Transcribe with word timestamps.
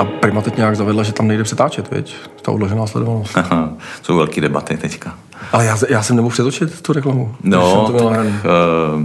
A 0.00 0.04
Prima 0.04 0.42
teď 0.42 0.56
nějak 0.56 0.76
zavedla, 0.76 1.02
že 1.02 1.12
tam 1.12 1.28
nejde 1.28 1.44
přetáčet, 1.44 1.90
viď? 1.90 2.14
Ta 2.42 2.52
odložená 2.52 2.86
sledovanost. 2.86 3.38
Jsou 4.02 4.16
velké 4.16 4.40
debaty 4.40 4.76
teďka. 4.76 5.14
Ale 5.52 5.64
já, 5.64 5.78
já 5.88 6.02
jsem 6.02 6.16
nemohl 6.16 6.32
přetočit 6.32 6.80
tu 6.80 6.92
reklamu. 6.92 7.34
No, 7.42 7.86
to 7.86 8.08
tak, 8.08 8.18
uh, 8.18 9.04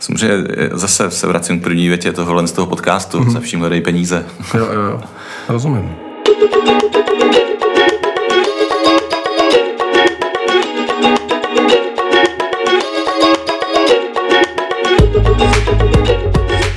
samozřejmě 0.00 0.36
zase 0.72 1.10
se 1.10 1.26
vracím 1.26 1.60
k 1.60 1.62
první 1.62 1.88
větě 1.88 2.12
tohohle 2.12 2.46
z 2.46 2.52
toho 2.52 2.66
podcastu. 2.66 3.20
Mm-hmm. 3.20 3.32
Se 3.32 3.40
vším 3.40 3.60
hledají 3.60 3.80
peníze. 3.80 4.24
jo, 4.54 4.66
jo, 4.72 4.80
jo. 4.80 5.00
Rozumím. 5.48 5.94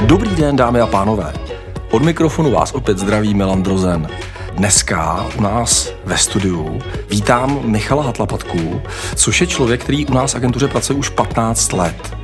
Dobrý 0.06 0.36
den, 0.36 0.56
dámy 0.56 0.82
a 0.82 0.88
pánové. 0.88 1.51
Od 1.92 2.02
mikrofonu 2.02 2.52
vás 2.52 2.72
opět 2.72 2.98
zdraví 2.98 3.34
Milan 3.34 3.64
Drozen. 3.64 4.08
Dneska 4.54 5.26
u 5.38 5.42
nás 5.42 5.90
ve 6.06 6.18
studiu 6.18 6.82
vítám 7.10 7.60
Michala 7.64 8.04
Hatlapatku, 8.04 8.82
což 9.16 9.42
je 9.42 9.48
člověk, 9.48 9.84
který 9.84 10.06
u 10.06 10.14
nás 10.14 10.36
agentuře 10.36 10.68
pracuje 10.68 11.00
už 11.00 11.10
15 11.10 11.74
let. 11.74 12.18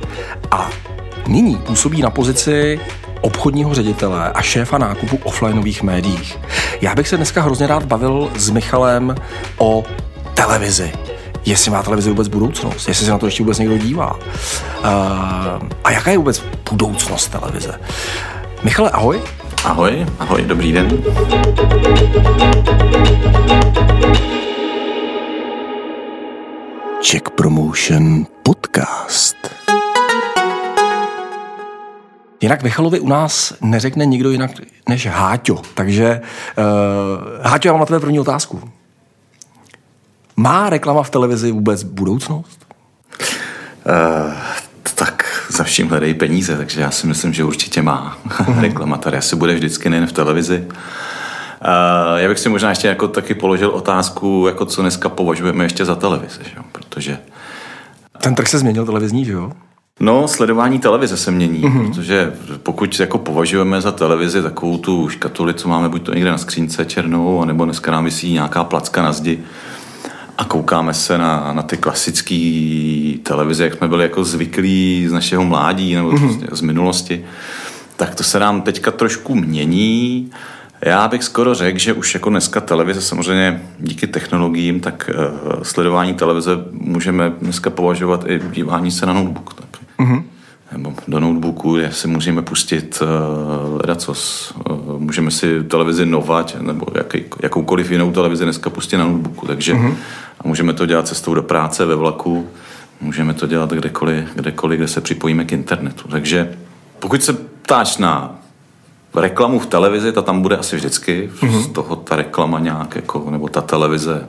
A 0.50 0.70
nyní 1.26 1.56
působí 1.56 2.02
na 2.02 2.10
pozici 2.10 2.80
obchodního 3.20 3.74
ředitele 3.74 4.32
a 4.32 4.42
šéfa 4.42 4.78
nákupu 4.78 5.18
offlineových 5.24 5.82
médiích. 5.82 6.38
Já 6.80 6.94
bych 6.94 7.08
se 7.08 7.16
dneska 7.16 7.42
hrozně 7.42 7.66
rád 7.66 7.84
bavil 7.84 8.30
s 8.36 8.50
Michalem 8.50 9.14
o 9.58 9.84
televizi. 10.34 10.92
Jestli 11.44 11.70
má 11.70 11.82
televize 11.82 12.10
vůbec 12.10 12.28
budoucnost, 12.28 12.88
jestli 12.88 13.04
se 13.04 13.10
na 13.10 13.18
to 13.18 13.26
ještě 13.26 13.42
vůbec 13.42 13.58
někdo 13.58 13.78
dívá. 13.78 14.14
Uh, 14.14 14.88
a 15.84 15.90
jaká 15.90 16.10
je 16.10 16.18
vůbec 16.18 16.42
budoucnost 16.70 17.28
televize? 17.28 17.80
Michale, 18.62 18.90
ahoj. 18.90 19.20
Ahoj, 19.64 20.06
ahoj, 20.18 20.42
dobrý 20.42 20.72
den. 20.72 20.88
Check 27.02 27.30
Promotion 27.30 28.26
Podcast. 28.42 29.36
Jinak 32.40 32.62
Michalovi 32.62 33.00
u 33.00 33.08
nás 33.08 33.54
neřekne 33.60 34.06
nikdo 34.06 34.30
jinak 34.30 34.50
než 34.88 35.06
Háťo. 35.06 35.62
Takže 35.74 36.20
uh, 36.58 36.64
Háťo, 37.42 37.68
já 37.68 37.72
mám 37.72 37.80
na 37.80 37.86
tebe 37.86 38.00
první 38.00 38.20
otázku. 38.20 38.70
Má 40.36 40.70
reklama 40.70 41.02
v 41.02 41.10
televizi 41.10 41.52
vůbec 41.52 41.82
budoucnost? 41.82 42.66
Uh, 43.86 44.32
tak 44.94 45.37
za 45.48 45.64
vším 45.64 45.88
hledají 45.88 46.14
peníze, 46.14 46.56
takže 46.56 46.80
já 46.80 46.90
si 46.90 47.06
myslím, 47.06 47.32
že 47.32 47.44
určitě 47.44 47.82
má 47.82 48.18
mm-hmm. 48.28 48.60
reklama. 48.60 48.96
Tady 48.96 49.16
asi 49.16 49.36
bude 49.36 49.54
vždycky 49.54 49.90
nejen 49.90 50.06
v 50.06 50.12
televizi. 50.12 50.64
Uh, 50.68 52.18
já 52.18 52.28
bych 52.28 52.38
si 52.38 52.48
možná 52.48 52.68
ještě 52.68 52.88
jako 52.88 53.08
taky 53.08 53.34
položil 53.34 53.70
otázku, 53.70 54.44
jako 54.48 54.64
co 54.64 54.82
dneska 54.82 55.08
považujeme 55.08 55.64
ještě 55.64 55.84
za 55.84 55.94
televizi, 55.94 56.40
že? 56.44 56.56
protože... 56.72 57.18
Ten 58.20 58.34
trh 58.34 58.48
se 58.48 58.58
změnil 58.58 58.86
televizní, 58.86 59.24
že 59.24 59.32
jo? 59.32 59.52
No, 60.00 60.28
sledování 60.28 60.78
televize 60.78 61.16
se 61.16 61.30
mění, 61.30 61.62
mm-hmm. 61.62 61.88
protože 61.88 62.32
pokud 62.62 63.00
jako 63.00 63.18
považujeme 63.18 63.80
za 63.80 63.92
televizi 63.92 64.42
takovou 64.42 64.78
tu 64.78 65.08
škatuli, 65.08 65.54
co 65.54 65.68
máme 65.68 65.88
buď 65.88 66.02
to 66.02 66.14
někde 66.14 66.30
na 66.30 66.38
skřínce 66.38 66.84
černou, 66.84 67.42
anebo 67.42 67.64
dneska 67.64 67.92
nám 67.92 68.04
vysí 68.04 68.32
nějaká 68.32 68.64
placka 68.64 69.02
na 69.02 69.12
zdi, 69.12 69.38
a 70.38 70.44
koukáme 70.44 70.94
se 70.94 71.18
na, 71.18 71.52
na 71.52 71.62
ty 71.62 71.76
klasické 71.76 72.34
televize, 73.22 73.64
jak 73.64 73.74
jsme 73.74 73.88
byli 73.88 74.02
jako 74.02 74.24
zvyklí 74.24 75.06
z 75.08 75.12
našeho 75.12 75.44
mládí 75.44 75.94
nebo 75.94 76.10
mm-hmm. 76.10 76.48
z 76.52 76.60
minulosti, 76.60 77.24
tak 77.96 78.14
to 78.14 78.22
se 78.22 78.38
nám 78.38 78.62
teďka 78.62 78.90
trošku 78.90 79.34
mění. 79.34 80.30
Já 80.82 81.08
bych 81.08 81.24
skoro 81.24 81.54
řekl, 81.54 81.78
že 81.78 81.92
už 81.92 82.14
jako 82.14 82.30
dneska 82.30 82.60
televize 82.60 83.00
samozřejmě 83.00 83.62
díky 83.78 84.06
technologiím, 84.06 84.80
tak 84.80 85.10
uh, 85.14 85.62
sledování 85.62 86.14
televize 86.14 86.50
můžeme 86.72 87.32
dneska 87.42 87.70
považovat 87.70 88.24
i 88.26 88.40
dívání 88.52 88.90
se 88.90 89.06
na 89.06 89.12
notebook. 89.12 89.54
Tak. 89.54 89.80
Mm-hmm. 89.98 90.22
Nebo 90.72 90.94
do 91.08 91.20
notebooku, 91.20 91.76
kde 91.76 91.92
si 91.92 92.08
můžeme 92.08 92.42
pustit 92.42 93.02
uh, 93.02 93.80
ledacos. 93.80 94.52
Uh, 94.70 95.00
můžeme 95.00 95.30
si 95.30 95.62
televizi 95.62 96.06
Novat 96.06 96.56
nebo 96.60 96.86
jaký, 96.94 97.24
jakoukoliv 97.42 97.90
jinou 97.90 98.12
televizi 98.12 98.44
dneska 98.44 98.70
pustit 98.70 98.96
na 98.96 99.04
notebooku. 99.04 99.46
Takže 99.46 99.74
mm-hmm. 99.74 99.94
A 100.40 100.48
můžeme 100.48 100.72
to 100.72 100.86
dělat 100.86 101.08
cestou 101.08 101.34
do 101.34 101.42
práce, 101.42 101.84
ve 101.84 101.94
vlaku, 101.94 102.48
můžeme 103.00 103.34
to 103.34 103.46
dělat 103.46 103.70
kdekoliv, 103.70 104.28
kdekoliv 104.34 104.78
kde 104.78 104.88
se 104.88 105.00
připojíme 105.00 105.44
k 105.44 105.52
internetu. 105.52 106.08
Takže 106.08 106.56
pokud 106.98 107.22
se 107.22 107.32
ptáš 107.32 107.96
na 107.98 108.38
reklamu 109.14 109.58
v 109.58 109.66
televizi, 109.66 110.12
ta 110.12 110.22
tam 110.22 110.42
bude 110.42 110.56
asi 110.56 110.76
vždycky. 110.76 111.30
Mm-hmm. 111.40 111.62
Z 111.62 111.68
toho 111.68 111.96
ta 111.96 112.16
reklama 112.16 112.58
nějak, 112.58 112.96
jako, 112.96 113.26
nebo 113.30 113.48
ta 113.48 113.60
televize 113.60 114.28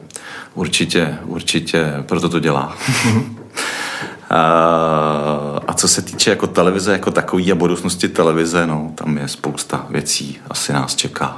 určitě, 0.54 1.18
určitě 1.26 2.04
proto 2.06 2.30
to 2.30 2.40
dělá. 2.40 2.76
Mm-hmm. 2.88 3.24
a, 4.30 5.62
a 5.68 5.74
co 5.74 5.88
se 5.88 6.02
týče 6.02 6.30
jako 6.30 6.48
televize 6.48 6.92
jako 6.92 7.12
takový 7.12 7.52
a 7.52 7.56
budoucnosti 7.56 8.08
televize, 8.08 8.68
no, 8.68 8.92
tam 8.96 9.18
je 9.18 9.28
spousta 9.28 9.86
věcí, 9.90 10.38
asi 10.50 10.74
nás 10.74 10.96
čeká. 10.96 11.38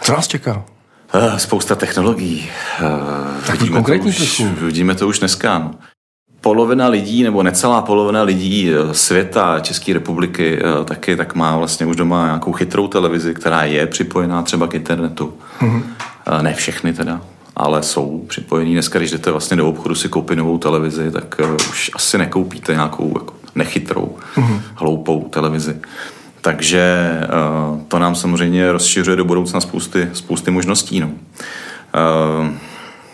Co 0.00 0.12
nás 0.12 0.26
čeká? 0.28 0.64
Eh, 1.14 1.38
spousta 1.38 1.74
technologií. 1.74 2.48
Eh, 2.80 3.46
Taký 3.46 3.68
konkrétní 3.68 4.12
to 4.12 4.22
už, 4.22 4.42
vidíme 4.60 4.94
to 4.94 5.08
už 5.08 5.18
dneska. 5.18 5.58
No. 5.58 5.70
Polovina 6.40 6.88
lidí, 6.88 7.22
nebo 7.22 7.42
necelá 7.42 7.82
polovina 7.82 8.22
lidí 8.22 8.70
eh, 8.70 8.94
světa, 8.94 9.60
České 9.60 9.92
republiky 9.92 10.58
taky, 10.84 11.16
tak 11.16 11.34
má 11.34 11.56
vlastně 11.56 11.86
už 11.86 11.96
doma 11.96 12.26
nějakou 12.26 12.52
chytrou 12.52 12.88
televizi, 12.88 13.34
která 13.34 13.64
je 13.64 13.86
připojená 13.86 14.42
třeba 14.42 14.66
k 14.68 14.74
internetu. 14.74 15.34
Mm-hmm. 15.60 15.82
Ne 16.42 16.54
všechny 16.54 16.92
teda, 16.92 17.20
ale 17.56 17.82
jsou 17.82 18.24
připojení. 18.28 18.72
Dneska, 18.72 18.98
když 18.98 19.10
jdete 19.10 19.30
vlastně 19.30 19.56
do 19.56 19.68
obchodu 19.68 19.94
si 19.94 20.08
koupit 20.08 20.36
novou 20.36 20.58
televizi, 20.58 21.10
tak 21.10 21.40
už 21.70 21.90
asi 21.94 22.18
nekoupíte 22.18 22.72
nějakou 22.72 23.12
jako 23.18 23.34
nechytrou, 23.54 24.16
mm-hmm. 24.36 24.60
hloupou 24.74 25.28
televizi. 25.28 25.76
Takže 26.46 27.10
eh, 27.22 27.28
to 27.88 27.98
nám 27.98 28.14
samozřejmě 28.14 28.72
rozšiřuje 28.72 29.16
do 29.16 29.24
budoucna 29.24 29.60
spousty, 29.60 30.08
spousty 30.12 30.50
možností. 30.50 31.00
No. 31.00 31.10
Eh, 31.94 32.50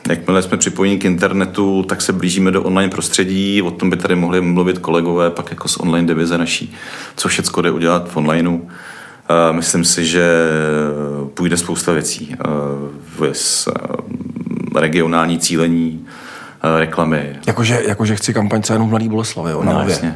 jakmile 0.09 0.43
jsme 0.43 0.57
připojeni 0.57 0.99
k 0.99 1.05
internetu, 1.05 1.83
tak 1.83 2.03
se 2.03 2.13
blížíme 2.13 2.51
do 2.51 2.63
online 2.63 2.91
prostředí, 2.91 3.63
o 3.63 3.71
tom 3.71 3.91
by 3.91 3.97
tady 3.97 4.17
mohli 4.17 4.41
mluvit 4.41 4.79
kolegové 4.79 5.31
pak 5.31 5.51
jako 5.51 5.69
z 5.69 5.77
online 5.77 6.09
divize 6.09 6.39
naší, 6.39 6.75
co 7.17 7.29
všechno 7.29 7.63
jde 7.63 7.71
udělat 7.71 8.11
v 8.11 8.17
onlineu. 8.17 8.61
Eh, 8.61 9.53
myslím 9.53 9.85
si, 9.85 10.07
že 10.07 10.27
půjde 11.35 11.57
spousta 11.57 11.93
věcí. 11.93 12.37
Vys 13.21 13.69
regionální 14.77 15.39
cílení, 15.39 16.07
reklamy. 16.79 17.37
Jakože, 17.47 17.83
jakože 17.89 18.17
chci 18.17 18.35
kampaň 18.35 18.63
cenu 18.63 18.87
v 18.87 18.91
Mladý 18.91 19.09
Boleslavě, 19.09 19.55
no, 19.65 19.85
jasně. 19.89 20.15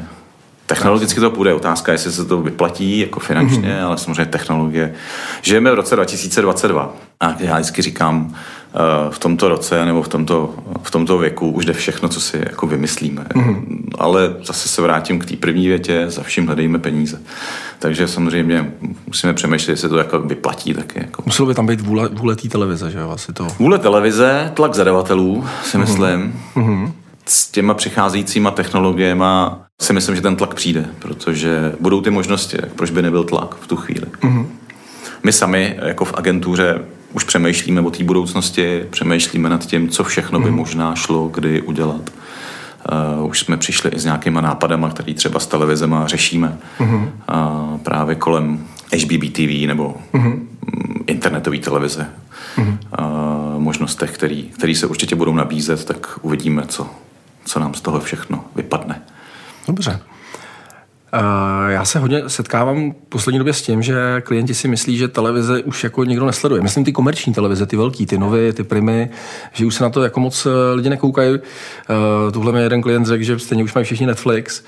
Technologicky 0.66 1.20
to 1.20 1.30
bude 1.30 1.54
otázka, 1.54 1.92
jestli 1.92 2.12
se 2.12 2.24
to 2.24 2.42
vyplatí 2.42 2.98
jako 2.98 3.20
finančně, 3.20 3.68
mm-hmm. 3.68 3.86
ale 3.86 3.98
samozřejmě 3.98 4.26
technologie. 4.26 4.94
Žijeme 5.42 5.70
v 5.70 5.74
roce 5.74 5.96
2022 5.96 6.96
a 7.20 7.34
já 7.38 7.54
vždycky 7.54 7.82
říkám, 7.82 8.34
eh, 8.34 8.78
v 9.10 9.18
tomto 9.18 9.48
roce 9.48 9.84
nebo 9.84 10.02
v 10.02 10.08
tomto, 10.08 10.54
v 10.82 10.90
tomto 10.90 11.18
věku 11.18 11.50
už 11.50 11.64
jde 11.64 11.72
všechno, 11.72 12.08
co 12.08 12.20
si 12.20 12.36
jako 12.36 12.66
vymyslíme. 12.66 13.24
Mm-hmm. 13.34 13.88
Ale 13.98 14.36
zase 14.42 14.68
se 14.68 14.82
vrátím 14.82 15.18
k 15.18 15.26
té 15.26 15.36
první 15.36 15.68
větě, 15.68 16.04
za 16.08 16.22
vším 16.22 16.46
hledejme 16.46 16.78
peníze. 16.78 17.22
Takže 17.78 18.08
samozřejmě 18.08 18.72
musíme 19.06 19.34
přemýšlet, 19.34 19.72
jestli 19.72 19.88
to 19.88 19.98
jako 19.98 20.20
vyplatí 20.20 20.74
taky. 20.74 20.98
Jako. 20.98 21.22
Muselo 21.26 21.48
by 21.48 21.54
tam 21.54 21.66
být 21.66 21.80
vůle, 21.80 22.08
vůle 22.08 22.36
té 22.36 22.48
televize, 22.48 22.90
že 22.90 22.98
jo? 22.98 23.10
Asi 23.10 23.32
to... 23.32 23.46
Vůle 23.58 23.78
televize, 23.78 24.52
tlak 24.54 24.74
zadavatelů, 24.74 25.46
si 25.62 25.76
mm-hmm. 25.76 25.80
myslím. 25.80 26.40
Mm-hmm 26.56 26.92
s 27.28 27.50
těma 27.50 27.74
přicházejícíma 27.74 28.50
technologiemi 28.50 29.24
si 29.80 29.92
myslím, 29.92 30.16
že 30.16 30.22
ten 30.22 30.36
tlak 30.36 30.54
přijde, 30.54 30.86
protože 30.98 31.72
budou 31.80 32.00
ty 32.00 32.10
možnosti, 32.10 32.56
tak 32.56 32.70
proč 32.70 32.90
by 32.90 33.02
nebyl 33.02 33.24
tlak 33.24 33.54
v 33.60 33.66
tu 33.66 33.76
chvíli. 33.76 34.06
Mm-hmm. 34.06 34.46
My 35.24 35.32
sami 35.32 35.76
jako 35.82 36.04
v 36.04 36.14
agentuře 36.14 36.80
už 37.12 37.24
přemýšlíme 37.24 37.80
o 37.80 37.90
té 37.90 38.04
budoucnosti, 38.04 38.84
přemýšlíme 38.90 39.48
nad 39.48 39.66
tím, 39.66 39.88
co 39.88 40.04
všechno 40.04 40.40
by 40.40 40.50
mm-hmm. 40.50 40.54
možná 40.54 40.94
šlo 40.94 41.28
kdy 41.28 41.62
udělat. 41.62 42.10
Uh, 43.18 43.26
už 43.26 43.40
jsme 43.40 43.56
přišli 43.56 43.90
i 43.90 43.98
s 43.98 44.04
nějakýma 44.04 44.40
nápadama, 44.40 44.90
který 44.90 45.14
třeba 45.14 45.40
s 45.40 45.46
televizema 45.46 46.06
řešíme. 46.06 46.58
Mm-hmm. 46.80 47.02
Uh, 47.02 47.78
právě 47.78 48.14
kolem 48.14 48.66
HBB 48.92 49.32
TV 49.32 49.66
nebo 49.66 49.94
mm-hmm. 50.14 50.40
internetové 51.06 51.58
televize. 51.58 52.06
Mm-hmm. 52.56 52.78
Uh, 52.98 53.62
možnostech, 53.62 54.12
který, 54.12 54.42
který 54.42 54.74
se 54.74 54.86
určitě 54.86 55.16
budou 55.16 55.34
nabízet, 55.34 55.84
tak 55.84 56.18
uvidíme, 56.22 56.62
co, 56.68 56.90
co 57.46 57.60
nám 57.60 57.74
z 57.74 57.80
toho 57.80 58.00
všechno 58.00 58.44
vypadne. 58.54 59.02
Dobře. 59.66 60.00
já 61.68 61.84
se 61.84 61.98
hodně 61.98 62.22
setkávám 62.26 62.92
v 62.92 62.94
poslední 63.08 63.38
době 63.38 63.52
s 63.52 63.62
tím, 63.62 63.82
že 63.82 64.20
klienti 64.20 64.54
si 64.54 64.68
myslí, 64.68 64.96
že 64.96 65.08
televize 65.08 65.62
už 65.62 65.84
jako 65.84 66.04
někdo 66.04 66.26
nesleduje. 66.26 66.62
Myslím 66.62 66.84
ty 66.84 66.92
komerční 66.92 67.34
televize, 67.34 67.66
ty 67.66 67.76
velký, 67.76 68.06
ty 68.06 68.18
nové, 68.18 68.52
ty 68.52 68.62
primy, 68.62 69.10
že 69.52 69.66
už 69.66 69.74
se 69.74 69.84
na 69.84 69.90
to 69.90 70.02
jako 70.02 70.20
moc 70.20 70.46
eh, 70.46 70.74
lidi 70.74 70.90
nekoukají. 70.90 71.38
Uh, 71.38 72.32
tuhle 72.32 72.52
mi 72.52 72.62
jeden 72.62 72.82
klient 72.82 73.06
řekl, 73.06 73.24
že 73.24 73.38
stejně 73.38 73.64
už 73.64 73.74
mají 73.74 73.84
všichni 73.84 74.06
Netflix. 74.06 74.62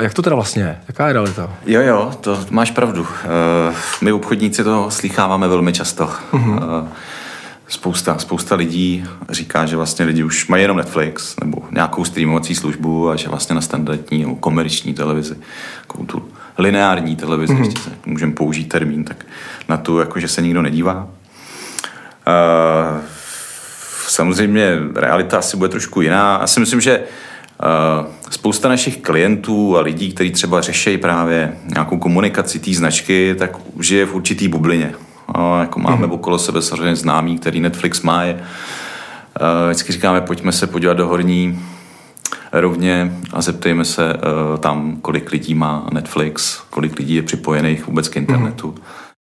Jak 0.00 0.14
to 0.14 0.22
teda 0.22 0.36
vlastně 0.36 0.62
je? 0.62 0.78
Jaká 0.88 1.06
je 1.06 1.12
realita? 1.12 1.50
Jo, 1.66 1.80
jo, 1.80 2.12
to 2.20 2.38
máš 2.50 2.70
pravdu. 2.70 3.06
My 4.00 4.12
obchodníci 4.12 4.64
to 4.64 4.90
slycháváme 4.90 5.48
velmi 5.48 5.72
často. 5.72 6.10
Uh-huh. 6.32 6.88
Spousta, 7.68 8.18
spousta 8.18 8.54
lidí 8.54 9.04
říká, 9.30 9.66
že 9.66 9.76
vlastně 9.76 10.04
lidi 10.04 10.24
už 10.24 10.48
mají 10.48 10.62
jenom 10.62 10.76
Netflix 10.76 11.36
nebo 11.40 11.62
nějakou 11.70 12.04
streamovací 12.04 12.54
službu 12.54 13.10
a 13.10 13.16
že 13.16 13.28
vlastně 13.28 13.54
na 13.54 13.60
standardní 13.60 14.22
nebo 14.22 14.36
komerční 14.36 14.94
televizi, 14.94 15.36
jako 15.80 16.04
tu 16.04 16.28
lineární 16.58 17.16
televizi, 17.16 17.54
mm-hmm. 17.54 17.64
ještě 17.64 17.80
se 17.80 17.90
můžeme 18.06 18.32
použít 18.32 18.64
termín, 18.64 19.04
tak 19.04 19.26
na 19.68 19.76
tu 19.76 19.98
jakože 19.98 20.28
se 20.28 20.42
nikdo 20.42 20.62
nedívá. 20.62 21.08
Uh, 22.26 23.00
samozřejmě 24.08 24.78
realita 24.94 25.38
asi 25.38 25.56
bude 25.56 25.68
trošku 25.68 26.00
jiná. 26.00 26.38
Já 26.40 26.46
si 26.46 26.60
myslím, 26.60 26.80
že 26.80 26.98
uh, 26.98 28.06
spousta 28.30 28.68
našich 28.68 28.96
klientů 28.96 29.76
a 29.76 29.80
lidí, 29.80 30.12
kteří 30.12 30.30
třeba 30.30 30.60
řeší 30.60 30.98
právě 30.98 31.56
nějakou 31.66 31.98
komunikaci 31.98 32.58
té 32.58 32.74
značky, 32.74 33.34
tak 33.38 33.56
žije 33.80 34.06
v 34.06 34.14
určitý 34.14 34.48
bublině. 34.48 34.94
Jako 35.60 35.80
máme 35.80 36.06
mm-hmm. 36.06 36.12
okolo 36.12 36.38
sebe 36.38 36.62
samozřejmě 36.62 36.96
známý, 36.96 37.38
který 37.38 37.60
Netflix 37.60 38.02
má. 38.02 38.22
Je, 38.22 38.34
uh, 38.34 38.40
vždycky 39.66 39.92
říkáme, 39.92 40.20
pojďme 40.20 40.52
se 40.52 40.66
podívat 40.66 40.94
do 40.94 41.06
horní 41.06 41.60
rovně 42.52 43.16
a 43.32 43.42
zeptejme 43.42 43.84
se 43.84 44.14
uh, 44.14 44.58
tam, 44.58 44.96
kolik 44.96 45.32
lidí 45.32 45.54
má 45.54 45.86
Netflix, 45.92 46.62
kolik 46.70 46.98
lidí 46.98 47.14
je 47.14 47.22
připojených 47.22 47.86
vůbec 47.86 48.08
k 48.08 48.16
internetu. 48.16 48.70
Mm-hmm. 48.70 48.82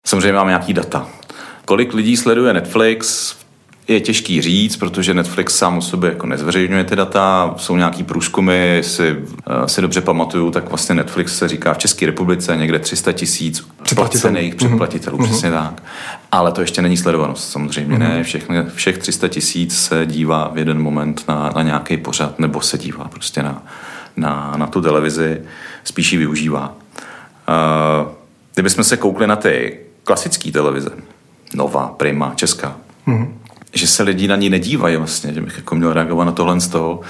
Samozřejmě 0.06 0.32
máme 0.32 0.50
nějaký 0.50 0.72
data. 0.72 1.06
Kolik 1.64 1.94
lidí 1.94 2.16
sleduje 2.16 2.52
Netflix, 2.52 3.36
je 3.88 4.00
těžký 4.00 4.42
říct, 4.42 4.76
protože 4.76 5.14
Netflix 5.14 5.56
sám 5.56 5.78
o 5.78 5.80
sobě 5.80 6.10
jako 6.10 6.26
nezveřejňuje 6.26 6.84
ty 6.84 6.96
data, 6.96 7.54
jsou 7.56 7.76
nějaký 7.76 8.02
průzkumy, 8.02 8.76
jestli 8.76 9.16
uh, 9.16 9.24
si 9.66 9.80
dobře 9.80 10.00
pamatuju, 10.00 10.50
tak 10.50 10.68
vlastně 10.68 10.94
Netflix 10.94 11.38
se 11.38 11.48
říká 11.48 11.74
v 11.74 11.78
České 11.78 12.06
republice 12.06 12.56
někde 12.56 12.78
300 12.78 13.12
tisíc 13.12 13.66
placených 13.94 14.54
předplatitelů, 14.54 15.18
mm-hmm. 15.18 15.24
přesně 15.24 15.50
tak. 15.50 15.82
Ale 16.32 16.52
to 16.52 16.60
ještě 16.60 16.82
není 16.82 16.96
sledovanost, 16.96 17.50
samozřejmě 17.50 17.96
mm-hmm. 17.96 17.98
ne, 17.98 18.24
všech, 18.24 18.48
všech 18.74 18.98
300 18.98 19.28
tisíc 19.28 19.78
se 19.78 20.06
dívá 20.06 20.50
v 20.54 20.58
jeden 20.58 20.82
moment 20.82 21.24
na, 21.28 21.52
na 21.56 21.62
nějaký 21.62 21.96
pořad, 21.96 22.38
nebo 22.38 22.60
se 22.60 22.78
dívá 22.78 23.04
prostě 23.04 23.42
na, 23.42 23.62
na, 24.16 24.54
na 24.56 24.66
tu 24.66 24.80
televizi, 24.80 25.42
spíš 25.84 26.12
ji 26.12 26.18
využívá. 26.18 26.74
Uh, 27.48 28.12
kdybychom 28.54 28.84
se 28.84 28.96
koukli 28.96 29.26
na 29.26 29.36
ty 29.36 29.78
klasické 30.04 30.52
televize, 30.52 30.90
Nova, 31.54 31.94
Prima, 31.96 32.32
Česká, 32.36 32.76
mm-hmm 33.06 33.28
že 33.72 33.86
se 33.86 34.02
lidi 34.02 34.28
na 34.28 34.36
ní 34.36 34.50
nedívají 34.50 34.96
vlastně, 34.96 35.34
že 35.34 35.40
bych 35.40 35.56
jako 35.56 35.74
měl 35.74 35.92
reagovat 35.92 36.24
na 36.24 36.32
tohle 36.32 36.60
z 36.60 36.68
toho, 36.68 37.00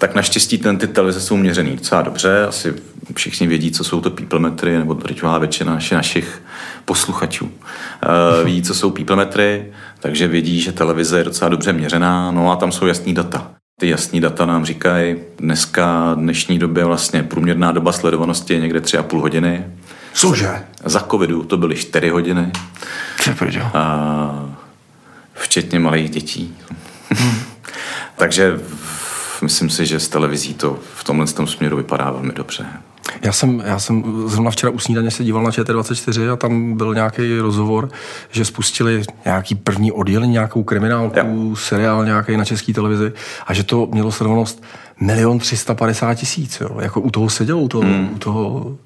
tak 0.00 0.14
naštěstí 0.14 0.58
ten, 0.58 0.78
ty 0.78 0.86
televize 0.88 1.20
jsou 1.20 1.36
měřený 1.36 1.76
docela 1.76 2.02
dobře, 2.02 2.46
asi 2.46 2.74
všichni 3.14 3.46
vědí, 3.46 3.70
co 3.70 3.84
jsou 3.84 4.00
to 4.00 4.10
píplemetry, 4.10 4.78
nebo 4.78 4.94
drtivá 4.94 5.38
většina 5.38 5.74
naši, 5.74 5.94
našich 5.94 6.42
posluchačů 6.84 7.44
uh, 7.44 8.46
ví, 8.46 8.62
co 8.62 8.74
jsou 8.74 8.90
píplemetry, 8.90 9.66
takže 10.00 10.28
vědí, 10.28 10.60
že 10.60 10.72
televize 10.72 11.18
je 11.18 11.24
docela 11.24 11.48
dobře 11.48 11.72
měřená, 11.72 12.30
no 12.30 12.52
a 12.52 12.56
tam 12.56 12.72
jsou 12.72 12.86
jasný 12.86 13.14
data. 13.14 13.50
Ty 13.80 13.88
jasný 13.88 14.20
data 14.20 14.46
nám 14.46 14.64
říkají, 14.64 15.16
dneska, 15.38 16.14
dnešní 16.14 16.58
době 16.58 16.84
vlastně 16.84 17.22
průměrná 17.22 17.72
doba 17.72 17.92
sledovanosti 17.92 18.54
je 18.54 18.60
někde 18.60 18.80
3,5 18.80 19.20
hodiny. 19.20 19.66
Cože? 20.12 20.64
Za 20.84 21.00
covidu 21.00 21.42
to 21.42 21.56
byly 21.56 21.76
4 21.76 22.08
hodiny. 22.08 22.52
Co 23.24 23.30
a 23.74 24.50
včetně 25.34 25.78
malých 25.78 26.10
dětí. 26.10 26.56
Hmm. 27.10 27.40
Takže 28.16 28.60
myslím 29.42 29.70
si, 29.70 29.86
že 29.86 30.00
z 30.00 30.08
televizí 30.08 30.54
to 30.54 30.78
v 30.94 31.04
tomhle 31.04 31.26
tom 31.26 31.46
směru 31.46 31.76
vypadá 31.76 32.10
velmi 32.10 32.32
dobře. 32.32 32.66
Já 33.22 33.32
jsem, 33.32 33.62
já 33.66 33.78
jsem 33.78 34.04
zrovna 34.26 34.50
včera 34.50 34.72
u 34.72 34.78
snídaně 34.78 35.10
se 35.10 35.24
díval 35.24 35.42
na 35.42 35.50
ČT24 35.50 36.32
a 36.32 36.36
tam 36.36 36.76
byl 36.76 36.94
nějaký 36.94 37.38
rozhovor, 37.38 37.88
že 38.30 38.44
spustili 38.44 39.02
nějaký 39.24 39.54
první 39.54 39.92
oddělení, 39.92 40.32
nějakou 40.32 40.62
kriminálku, 40.62 41.18
ja. 41.18 41.24
seriál 41.54 42.04
nějaký 42.04 42.36
na 42.36 42.44
české 42.44 42.72
televizi 42.72 43.12
a 43.46 43.54
že 43.54 43.64
to 43.64 43.88
mělo 43.92 44.12
sledovanost 44.12 44.62
milion 45.00 45.38
350 45.38 46.14
tisíc, 46.14 46.60
jo. 46.60 46.80
Jako 46.80 47.00
u 47.00 47.10
toho 47.10 47.30
seděl, 47.30 47.58
u 47.58 47.68
toho, 47.68 47.82
hmm. 47.82 48.10
u 48.14 48.18
toho, 48.18 48.76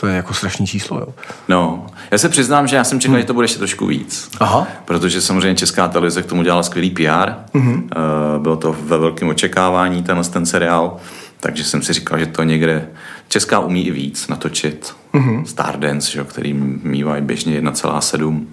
to 0.00 0.06
je 0.06 0.16
jako 0.16 0.34
strašný 0.34 0.66
číslo, 0.66 0.98
jo. 0.98 1.06
No, 1.48 1.86
já 2.10 2.18
se 2.18 2.28
přiznám, 2.28 2.66
že 2.66 2.76
já 2.76 2.84
jsem 2.84 3.00
čekal, 3.00 3.12
hmm. 3.12 3.20
že 3.20 3.26
to 3.26 3.34
bude 3.34 3.44
ještě 3.44 3.58
trošku 3.58 3.86
víc. 3.86 4.30
Aha. 4.40 4.66
Protože 4.84 5.20
samozřejmě 5.20 5.54
Česká 5.54 5.88
televize 5.88 6.22
k 6.22 6.26
tomu 6.26 6.42
dělala 6.42 6.62
skvělý 6.62 6.90
PR. 6.90 7.32
Hmm. 7.54 7.74
Uh, 7.74 8.42
bylo 8.42 8.56
to 8.56 8.76
ve 8.80 8.98
velkém 8.98 9.28
očekávání, 9.28 10.02
tenhle 10.02 10.24
ten 10.24 10.46
seriál. 10.46 10.96
Takže 11.40 11.64
jsem 11.64 11.82
si 11.82 11.92
říkal, 11.92 12.18
že 12.18 12.26
to 12.26 12.42
někde... 12.42 12.88
Česká 13.28 13.58
umí 13.60 13.86
i 13.86 13.90
víc 13.90 14.28
natočit. 14.28 14.94
Mm-hmm. 15.14 15.44
Stardance, 15.44 16.12
že, 16.12 16.24
který 16.24 16.54
mývají 16.82 17.22
běžně 17.22 17.60
1,7 17.60 18.44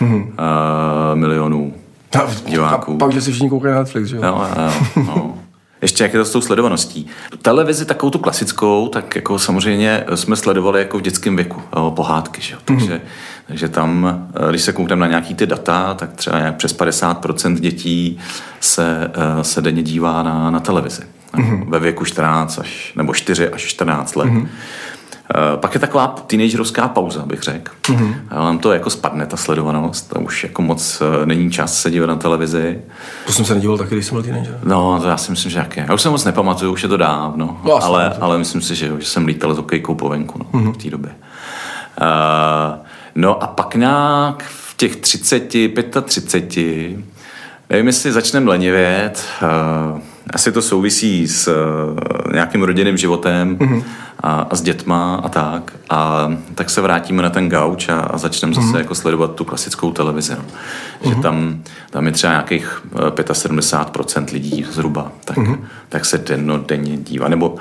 mm-hmm. 0.00 0.22
uh, 0.22 0.30
milionů 1.14 1.74
diváků. 2.46 2.94
A 2.94 2.98
pak, 2.98 3.12
že 3.12 3.20
si 3.20 3.30
všichni 3.30 3.50
koukají 3.50 3.74
na 3.74 3.78
Netflix, 3.78 4.08
že 4.08 4.16
jo? 4.16 4.22
No, 4.22 4.46
no, 4.96 5.02
no. 5.06 5.34
Ještě 5.82 6.04
jak 6.04 6.12
je 6.12 6.18
to 6.18 6.24
s 6.24 6.32
tou 6.32 6.40
sledovaností. 6.40 7.06
Televizi 7.42 7.84
takovou 7.84 8.10
tu 8.10 8.18
klasickou, 8.18 8.88
tak 8.88 9.16
jako 9.16 9.38
samozřejmě 9.38 10.04
jsme 10.14 10.36
sledovali 10.36 10.78
jako 10.78 10.98
v 10.98 11.02
dětském 11.02 11.36
věku 11.36 11.62
pohádky. 11.90 12.42
Že? 12.42 12.56
Takže, 12.64 12.94
mm-hmm. 12.94 13.00
takže 13.46 13.68
tam, 13.68 14.18
když 14.50 14.62
se 14.62 14.72
koukneme 14.72 15.00
na 15.00 15.06
nějaký 15.06 15.34
ty 15.34 15.46
data, 15.46 15.94
tak 15.94 16.12
třeba 16.12 16.38
nějak 16.38 16.56
přes 16.56 16.78
50% 16.78 17.58
dětí 17.58 18.18
se, 18.60 19.10
eh, 19.14 19.44
se 19.44 19.62
denně 19.62 19.82
dívá 19.82 20.22
na, 20.22 20.50
na 20.50 20.60
televizi. 20.60 21.02
Mm-hmm. 21.34 21.70
Ve 21.70 21.78
věku 21.78 22.04
14 22.04 22.58
až, 22.58 22.92
nebo 22.96 23.14
4 23.14 23.48
až 23.48 23.62
14 23.62 24.16
let. 24.16 24.28
Mm-hmm. 24.28 24.48
Pak 25.56 25.74
je 25.74 25.80
taková 25.80 26.06
teenagerovská 26.26 26.88
pauza, 26.88 27.22
bych 27.26 27.42
řekl. 27.42 27.72
Mm-hmm. 27.82 28.14
Nám 28.30 28.58
to 28.58 28.72
jako 28.72 28.90
spadne, 28.90 29.26
ta 29.26 29.36
sledovanost. 29.36 30.16
A 30.16 30.18
už 30.18 30.44
jako 30.44 30.62
moc 30.62 31.02
eh, 31.22 31.26
není 31.26 31.50
čas 31.50 31.80
se 31.80 31.90
dívat 31.90 32.06
na 32.06 32.16
televizi. 32.16 32.80
To 33.26 33.32
jsem 33.32 33.44
se 33.44 33.54
nedíval 33.54 33.78
taky, 33.78 33.94
když 33.94 34.06
jsem 34.06 34.14
byl 34.14 34.22
teenager. 34.22 34.58
No, 34.64 35.00
to 35.00 35.08
já 35.08 35.16
si 35.16 35.30
myslím, 35.30 35.50
že 35.50 35.58
jak 35.58 35.76
je. 35.76 35.86
Já 35.88 35.94
už 35.94 36.02
se 36.02 36.10
moc 36.10 36.24
nepamatuju, 36.24 36.72
už 36.72 36.82
je 36.82 36.88
to 36.88 36.96
dávno. 36.96 37.60
No, 37.64 37.84
ale, 37.84 38.14
ale 38.20 38.38
myslím 38.38 38.60
si, 38.60 38.74
že, 38.74 38.92
že 38.98 39.06
jsem 39.06 39.26
lítal 39.26 39.54
s 39.54 39.58
okejkou 39.58 39.94
po 39.94 40.08
venku 40.08 40.38
no, 40.38 40.60
mm-hmm. 40.60 40.72
v 40.72 40.76
té 40.76 40.90
době. 40.90 41.10
Uh, 42.00 42.78
no 43.14 43.42
a 43.42 43.46
pak 43.46 43.74
nějak 43.74 44.42
v 44.42 44.76
těch 44.76 44.96
30, 44.96 45.54
35, 46.02 46.98
nevím, 47.70 47.86
jestli 47.86 48.12
začneme 48.12 48.50
lenivět, 48.50 49.24
uh, 49.42 50.00
asi 50.32 50.52
to 50.52 50.62
souvisí 50.62 51.28
s 51.28 51.48
uh, 51.48 52.32
nějakým 52.32 52.62
rodinným 52.62 52.96
životem 52.96 53.56
mm-hmm. 53.56 53.82
a, 54.20 54.40
a 54.40 54.56
s 54.56 54.62
dětma 54.62 55.20
a 55.24 55.28
tak. 55.28 55.72
A 55.90 56.30
tak 56.54 56.70
se 56.70 56.80
vrátíme 56.80 57.22
na 57.22 57.30
ten 57.30 57.48
gauč 57.48 57.88
a, 57.88 58.00
a 58.00 58.18
začneme 58.18 58.52
mm-hmm. 58.54 58.66
zase 58.66 58.78
jako 58.78 58.94
sledovat 58.94 59.34
tu 59.34 59.44
klasickou 59.44 59.92
televizi. 59.92 60.32
No. 60.32 60.38
Mm-hmm. 60.38 61.08
Že 61.08 61.22
tam, 61.22 61.62
tam 61.90 62.06
je 62.06 62.12
třeba 62.12 62.32
nějakých 62.32 62.82
75% 62.92 64.26
eh, 64.28 64.32
lidí 64.32 64.66
zhruba, 64.70 65.12
tak, 65.24 65.36
mm-hmm. 65.36 65.58
tak 65.88 66.04
se 66.04 66.24
denně 66.66 66.96
dívá. 66.96 67.28
Nebo 67.28 67.56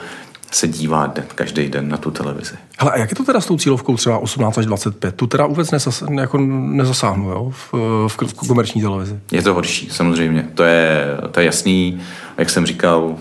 se 0.52 0.68
dívá 0.68 1.08
den, 1.08 1.26
každý 1.36 1.70
den 1.70 1.90
na 1.90 1.98
tu 1.98 2.12
televizi. 2.12 2.56
Hele, 2.80 2.92
a 2.92 2.98
jak 2.98 3.10
je 3.10 3.16
to 3.16 3.24
teda 3.24 3.42
s 3.42 3.46
tou 3.46 3.58
cílovkou 3.58 3.98
třeba 3.98 4.18
18 4.18 4.58
až 4.58 4.66
25? 4.66 5.16
Tu 5.16 5.28
teda 5.28 5.46
vůbec 5.46 5.72
nezas, 5.72 6.04
jako 6.20 6.38
nezasáhnu 6.38 7.30
jo? 7.30 7.52
V, 7.52 7.74
v, 8.08 8.18
v 8.28 8.34
komerční 8.34 8.82
televizi. 8.82 9.20
Je 9.32 9.42
to 9.42 9.54
horší, 9.54 9.90
samozřejmě. 9.92 10.48
To 10.54 10.64
je, 10.64 11.08
to 11.32 11.40
je 11.40 11.46
jasný, 11.46 12.02
jak 12.38 12.50
jsem 12.50 12.66
říkal, 12.66 13.04
uh, 13.04 13.18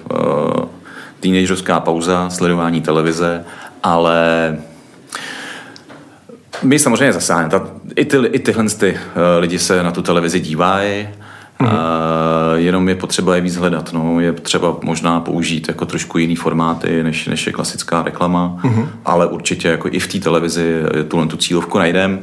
teenagerská 1.21 1.81
pauza, 1.81 2.31
sledování 2.31 2.81
televize, 2.81 3.45
ale 3.83 4.59
my 6.63 6.79
samozřejmě 6.79 7.13
zasáhneme. 7.13 7.61
I, 7.97 8.05
ty, 8.05 8.17
I 8.17 8.39
tyhle 8.39 8.65
ty, 8.65 8.93
uh, 8.93 8.99
lidi 9.39 9.59
se 9.59 9.83
na 9.83 9.91
tu 9.93 10.03
televizi 10.03 10.41
dívají, 10.41 11.09
Mm-hmm. 11.61 11.77
A 11.77 12.57
jenom 12.57 12.89
je 12.89 12.95
potřeba 12.95 13.35
je 13.35 13.41
víc 13.41 13.57
hledat. 13.57 13.93
No. 13.93 14.21
Je 14.21 14.33
třeba 14.33 14.77
možná 14.83 15.21
použít 15.21 15.69
jako 15.69 15.87
trošku 15.87 16.19
jiný 16.19 16.37
formáty, 16.37 17.03
než, 17.03 17.27
než 17.27 17.47
je 17.47 17.53
klasická 17.53 18.03
reklama, 18.03 18.57
mm-hmm. 18.63 18.89
ale 19.05 19.27
určitě 19.27 19.69
jako 19.69 19.89
i 19.93 19.99
v 19.99 20.07
té 20.07 20.19
televizi 20.19 20.83
tuhle 21.09 21.27
tu 21.27 21.37
cílovku 21.37 21.79
najdeme. 21.79 22.19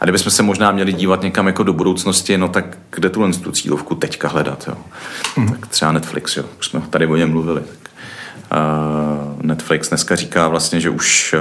A 0.00 0.04
kdybychom 0.04 0.32
se 0.32 0.42
možná 0.42 0.72
měli 0.72 0.92
dívat 0.92 1.22
někam 1.22 1.46
jako 1.46 1.62
do 1.62 1.72
budoucnosti, 1.72 2.38
no 2.38 2.48
tak 2.48 2.78
kde 2.90 3.10
tuhle 3.10 3.32
tu 3.32 3.52
cílovku 3.52 3.94
teďka 3.94 4.28
hledat? 4.28 4.64
Jo? 4.68 4.74
Mm-hmm. 5.36 5.50
Tak 5.50 5.66
třeba 5.66 5.92
Netflix, 5.92 6.36
jo. 6.36 6.44
už 6.58 6.66
jsme 6.66 6.80
tady 6.90 7.06
o 7.06 7.16
něm 7.16 7.30
mluvili. 7.30 7.60
Tak 7.60 7.81
Netflix 9.42 9.88
dneska 9.88 10.16
říká 10.16 10.48
vlastně, 10.48 10.80
že 10.80 10.90
už 10.90 11.34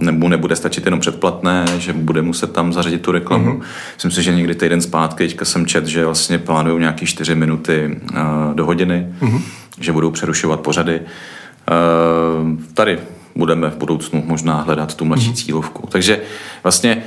eh, 0.00 0.10
mu 0.10 0.28
nebude 0.28 0.56
stačit 0.56 0.84
jenom 0.84 1.00
předplatné, 1.00 1.64
že 1.78 1.92
bude 1.92 2.22
muset 2.22 2.52
tam 2.52 2.72
zařadit 2.72 3.02
tu 3.02 3.12
reklamu. 3.12 3.52
Mm-hmm. 3.52 3.64
Myslím 3.94 4.10
si, 4.10 4.22
že 4.22 4.34
někdy 4.34 4.54
týden 4.54 4.80
zpátky 4.80 5.28
teďka 5.28 5.44
jsem 5.44 5.66
čet, 5.66 5.86
že 5.86 6.04
vlastně 6.04 6.38
plánují 6.38 6.80
nějaké 6.80 7.06
čtyři 7.06 7.34
minuty 7.34 8.00
eh, 8.14 8.18
do 8.54 8.66
hodiny, 8.66 9.08
mm-hmm. 9.20 9.42
že 9.80 9.92
budou 9.92 10.10
přerušovat 10.10 10.60
pořady. 10.60 11.00
Eh, 11.00 12.64
tady 12.74 12.98
budeme 13.36 13.70
v 13.70 13.76
budoucnu 13.76 14.22
možná 14.26 14.60
hledat 14.60 14.94
tu 14.94 15.04
mladší 15.04 15.30
mm-hmm. 15.30 15.44
cílovku. 15.44 15.88
Takže 15.90 16.20
vlastně 16.62 17.02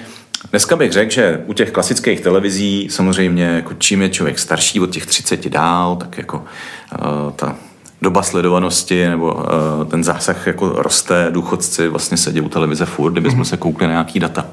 Dneska 0.51 0.75
bych 0.75 0.91
řekl, 0.91 1.11
že 1.11 1.43
u 1.45 1.53
těch 1.53 1.71
klasických 1.71 2.21
televizí 2.21 2.87
samozřejmě 2.91 3.43
jako 3.43 3.73
čím 3.73 4.01
je 4.01 4.09
člověk 4.09 4.39
starší 4.39 4.79
od 4.79 4.89
těch 4.89 5.05
30 5.05 5.49
dál, 5.49 5.95
tak 5.95 6.17
jako 6.17 6.37
uh, 6.37 7.31
ta 7.35 7.55
doba 8.01 8.23
sledovanosti 8.23 9.07
nebo 9.07 9.33
uh, 9.33 9.43
ten 9.89 10.03
zásah 10.03 10.47
jako 10.47 10.69
roste, 10.69 11.27
důchodci 11.29 11.87
vlastně 11.87 12.17
sedí 12.17 12.41
u 12.41 12.49
televize 12.49 12.85
furt, 12.85 13.11
kdybychom 13.11 13.45
se 13.45 13.57
koukli 13.57 13.87
na 13.87 13.91
nějaký 13.93 14.19
data. 14.19 14.45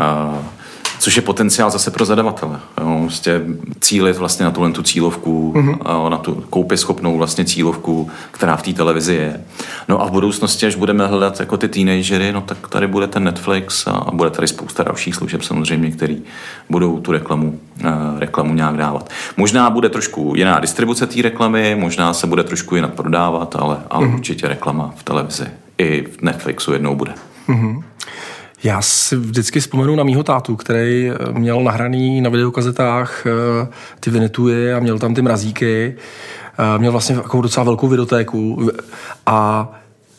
Uh, 0.00 0.36
což 0.98 1.16
je 1.16 1.22
potenciál 1.22 1.70
zase 1.70 1.90
pro 1.90 2.04
zadavatele. 2.04 2.60
Jo, 2.80 3.00
prostě 3.02 3.42
cílit 3.80 4.16
vlastně 4.16 4.44
na 4.44 4.50
tuhle 4.50 4.72
tu 4.72 4.82
cílovku, 4.82 5.52
mm-hmm. 5.56 6.10
na 6.10 6.16
tu 6.16 6.44
koupě 6.50 6.78
schopnou 6.78 7.18
vlastně 7.18 7.44
cílovku, 7.44 8.10
která 8.30 8.56
v 8.56 8.62
té 8.62 8.72
televizi 8.72 9.14
je. 9.14 9.40
No 9.88 10.02
a 10.02 10.06
v 10.06 10.10
budoucnosti, 10.10 10.66
až 10.66 10.74
budeme 10.74 11.06
hledat 11.06 11.40
jako 11.40 11.56
ty 11.56 11.68
teenagery, 11.68 12.32
no 12.32 12.40
tak 12.40 12.68
tady 12.68 12.86
bude 12.86 13.06
ten 13.06 13.24
Netflix 13.24 13.86
a, 13.86 13.90
a 13.90 14.10
bude 14.10 14.30
tady 14.30 14.48
spousta 14.48 14.82
dalších 14.82 15.14
služeb 15.14 15.42
samozřejmě, 15.42 15.90
který 15.90 16.22
budou 16.70 17.00
tu 17.00 17.12
reklamu, 17.12 17.60
uh, 17.84 18.18
reklamu 18.18 18.54
nějak 18.54 18.76
dávat. 18.76 19.10
Možná 19.36 19.70
bude 19.70 19.88
trošku 19.88 20.32
jiná 20.36 20.60
distribuce 20.60 21.06
té 21.06 21.22
reklamy, 21.22 21.76
možná 21.78 22.14
se 22.14 22.26
bude 22.26 22.44
trošku 22.44 22.76
jinak 22.76 22.94
prodávat, 22.94 23.56
ale, 23.56 23.78
ale 23.90 24.06
mm-hmm. 24.06 24.14
určitě 24.14 24.48
reklama 24.48 24.94
v 24.96 25.02
televizi 25.02 25.46
i 25.78 26.06
v 26.18 26.22
Netflixu 26.22 26.72
jednou 26.72 26.94
bude. 26.94 27.14
Mm-hmm. 27.48 27.82
Já 28.62 28.82
si 28.82 29.16
vždycky 29.16 29.60
vzpomenu 29.60 29.96
na 29.96 30.04
mýho 30.04 30.22
tátu, 30.22 30.56
který 30.56 31.10
eh, 31.10 31.32
měl 31.32 31.60
nahraný 31.60 32.20
na 32.20 32.30
videokazetách 32.30 33.26
eh, 33.26 33.68
ty 34.00 34.10
Vinetuji 34.10 34.72
a 34.72 34.80
měl 34.80 34.98
tam 34.98 35.14
ty 35.14 35.22
mrazíky. 35.22 35.96
Eh, 36.58 36.78
měl 36.78 36.92
vlastně 36.92 37.16
takovou 37.16 37.42
docela 37.42 37.64
velkou 37.64 37.88
videotéku 37.88 38.70
a 39.26 39.68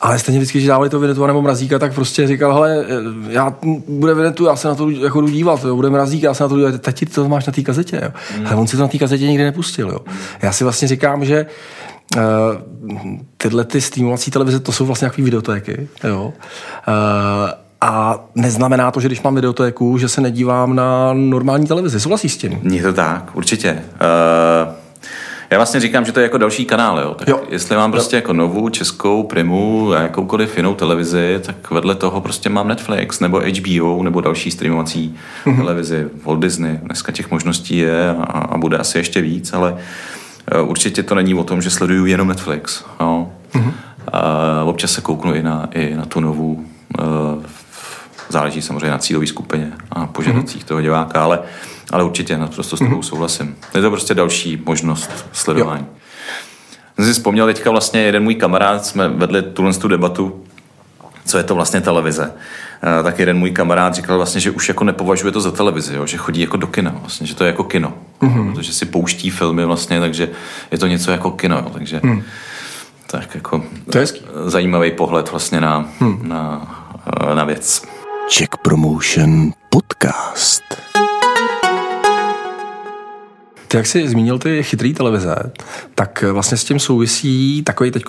ale 0.02 0.20
stejně 0.20 0.40
vždycky, 0.40 0.58
když 0.58 0.68
dávali 0.68 0.90
to 0.90 1.00
Vinetu 1.00 1.26
nebo 1.26 1.42
mrazíka, 1.42 1.80
tak 1.80 1.94
prostě 1.94 2.28
říkal, 2.28 2.54
hele, 2.54 2.86
já 3.30 3.56
bude 3.88 4.14
Vinetu, 4.14 4.46
já 4.46 4.56
se 4.56 4.68
na 4.68 4.76
to 4.76 4.90
jako 4.90 5.22
jdu 5.22 5.30
dívat, 5.30 5.64
jo, 5.64 5.76
bude 5.76 5.90
mrazík, 5.90 6.24
já 6.24 6.34
se 6.34 6.44
na 6.44 6.50
to 6.50 6.56
jdu 6.56 6.66
dívat, 6.66 6.82
tati, 6.82 7.06
to 7.06 7.30
máš 7.30 7.46
na 7.46 7.54
té 7.54 7.62
kazetě, 7.62 8.02
jo. 8.04 8.12
Mm. 8.38 8.48
Ale 8.48 8.56
on 8.56 8.68
si 8.68 8.78
to 8.78 8.82
na 8.82 8.88
té 8.88 8.98
kazetě 8.98 9.28
nikdy 9.28 9.44
nepustil, 9.44 9.90
jo. 9.90 10.00
Já 10.42 10.52
si 10.52 10.64
vlastně 10.64 10.88
říkám, 10.88 11.26
že 11.26 11.46
uh, 12.16 12.22
tyhle 13.38 13.66
ty 13.66 13.82
streamovací 13.82 14.32
televize, 14.32 14.60
to 14.60 14.72
jsou 14.72 14.86
vlastně 14.86 15.06
nějaké 15.06 15.22
videotéky, 15.22 15.88
jo. 16.04 16.34
Uh, 16.88 17.50
a 17.82 18.20
neznamená 18.36 18.92
to, 18.92 19.00
že 19.00 19.08
když 19.08 19.22
mám 19.22 19.36
videotéku, 19.36 19.98
že 19.98 20.10
se 20.10 20.22
nedívám 20.22 20.76
na 20.76 21.14
normální 21.14 21.68
televizi. 21.68 22.00
Souhlasí 22.00 22.30
s 22.30 22.38
tím? 22.38 22.60
Je 22.72 22.82
to 22.82 22.94
tak, 22.94 23.32
určitě. 23.34 23.84
Uh... 24.02 24.74
Já 25.52 25.58
vlastně 25.58 25.80
říkám, 25.80 26.06
že 26.06 26.12
to 26.12 26.20
je 26.20 26.24
jako 26.24 26.38
další 26.38 26.66
kanál, 26.66 27.00
jo. 27.00 27.14
Tak 27.14 27.28
jo. 27.28 27.42
jestli 27.50 27.76
mám 27.76 27.92
prostě 27.92 28.16
jo. 28.16 28.18
jako 28.18 28.34
novou 28.34 28.70
českou 28.70 29.24
primu 29.24 29.94
a 29.94 30.02
jakoukoliv 30.02 30.58
jinou 30.58 30.76
televizi, 30.76 31.40
tak 31.42 31.72
vedle 31.72 31.96
toho 31.96 32.22
prostě 32.22 32.50
mám 32.50 32.68
Netflix 32.68 33.20
nebo 33.20 33.42
HBO 33.60 34.04
nebo 34.04 34.22
další 34.22 34.52
streamovací 34.52 35.16
mm-hmm. 35.46 35.58
televizi, 35.58 36.08
Walt 36.26 36.40
Disney. 36.40 36.80
Dneska 36.84 37.12
těch 37.12 37.32
možností 37.32 37.78
je 37.78 38.10
a, 38.10 38.24
a 38.24 38.58
bude 38.58 38.78
asi 38.78 38.98
ještě 38.98 39.22
víc, 39.22 39.54
ale 39.54 39.78
uh, 40.62 40.70
určitě 40.70 41.04
to 41.04 41.16
není 41.16 41.36
o 41.36 41.44
tom, 41.44 41.62
že 41.62 41.70
sleduju 41.70 42.06
jenom 42.06 42.28
Netflix. 42.28 42.84
Jo. 43.00 43.30
Mm-hmm. 43.54 43.72
A 44.14 44.64
občas 44.64 44.92
se 44.92 45.02
kouknu 45.02 45.34
i 45.34 45.44
na, 45.44 45.70
i 45.74 45.96
na 45.96 46.06
tu 46.06 46.20
novou 46.20 46.64
Záleží 48.30 48.62
samozřejmě 48.62 48.90
na 48.90 48.98
cílové 48.98 49.28
skupině 49.28 49.72
a 49.92 50.06
požadavcích 50.06 50.64
mm-hmm. 50.64 50.68
toho 50.68 50.82
diváka, 50.82 51.24
ale, 51.24 51.40
ale 51.92 52.04
určitě 52.04 52.38
naprosto 52.38 52.78
s 52.78 52.80
tebou 52.80 52.96
mm-hmm. 52.96 53.02
souhlasím. 53.02 53.56
Je 53.76 53.82
to 53.82 53.90
prostě 53.90 54.14
další 54.14 54.62
možnost 54.66 55.26
sledování. 55.32 55.86
Jo. 55.90 56.00
Jsem 56.96 57.06
si 57.06 57.14
vzpomněl 57.14 57.46
teďka 57.46 57.72
vlastně 57.72 58.02
jeden 58.02 58.24
můj 58.24 58.36
kamarád, 58.36 58.86
jsme 58.86 59.08
vedli 59.08 59.42
tuhle 59.42 59.74
tu 59.74 59.88
debatu, 59.88 60.44
co 61.26 61.38
je 61.38 61.44
to 61.44 61.56
vlastně 61.56 61.82
televize. 61.82 62.32
Uh, 62.98 63.04
tak 63.04 63.20
jeden 63.20 63.38
můj 63.38 63.52
kamarád 63.52 63.96
říkal 63.96 64.18
vlastně, 64.18 64.42
že 64.42 64.52
už 64.52 64.68
jako 64.68 64.84
nepovažuje 64.84 65.32
to 65.32 65.42
za 65.42 65.52
televizi, 65.52 65.96
jo, 65.96 66.06
že 66.06 66.18
chodí 66.18 66.42
jako 66.42 66.58
do 66.58 66.68
kina, 66.68 66.96
vlastně, 67.02 67.28
že 67.28 67.36
to 67.36 67.44
je 67.44 67.48
jako 67.48 67.64
kino, 67.64 67.94
mm-hmm. 68.22 68.54
protože 68.54 68.74
si 68.74 68.86
pouští 68.86 69.30
filmy 69.30 69.66
vlastně, 69.66 70.00
takže 70.00 70.30
je 70.72 70.78
to 70.78 70.88
něco 70.88 71.12
jako 71.12 71.32
kino, 71.32 71.58
jo, 71.58 71.70
takže 71.74 72.00
mm. 72.04 72.24
tak 73.08 73.36
jako 73.36 73.64
to 73.92 73.98
je 73.98 74.06
zajímavý 74.46 74.92
pohled 74.92 75.32
vlastně 75.32 75.62
na, 75.62 75.90
mm. 76.00 76.20
na, 76.24 76.76
eh, 77.32 77.36
na 77.36 77.44
věc. 77.44 77.89
Czech 78.30 78.50
Promotion 78.62 79.54
Podcast. 79.70 80.64
Ty, 83.68 83.78
jak 83.78 83.86
jsi 83.86 84.10
zmínil 84.10 84.40
ty 84.40 84.64
chytrý 84.64 84.94
televize, 84.94 85.36
tak 85.96 86.24
vlastně 86.32 86.58
s 86.58 86.64
tím 86.64 86.80
souvisí 86.80 87.64
takový 87.64 87.92
teď 87.92 88.04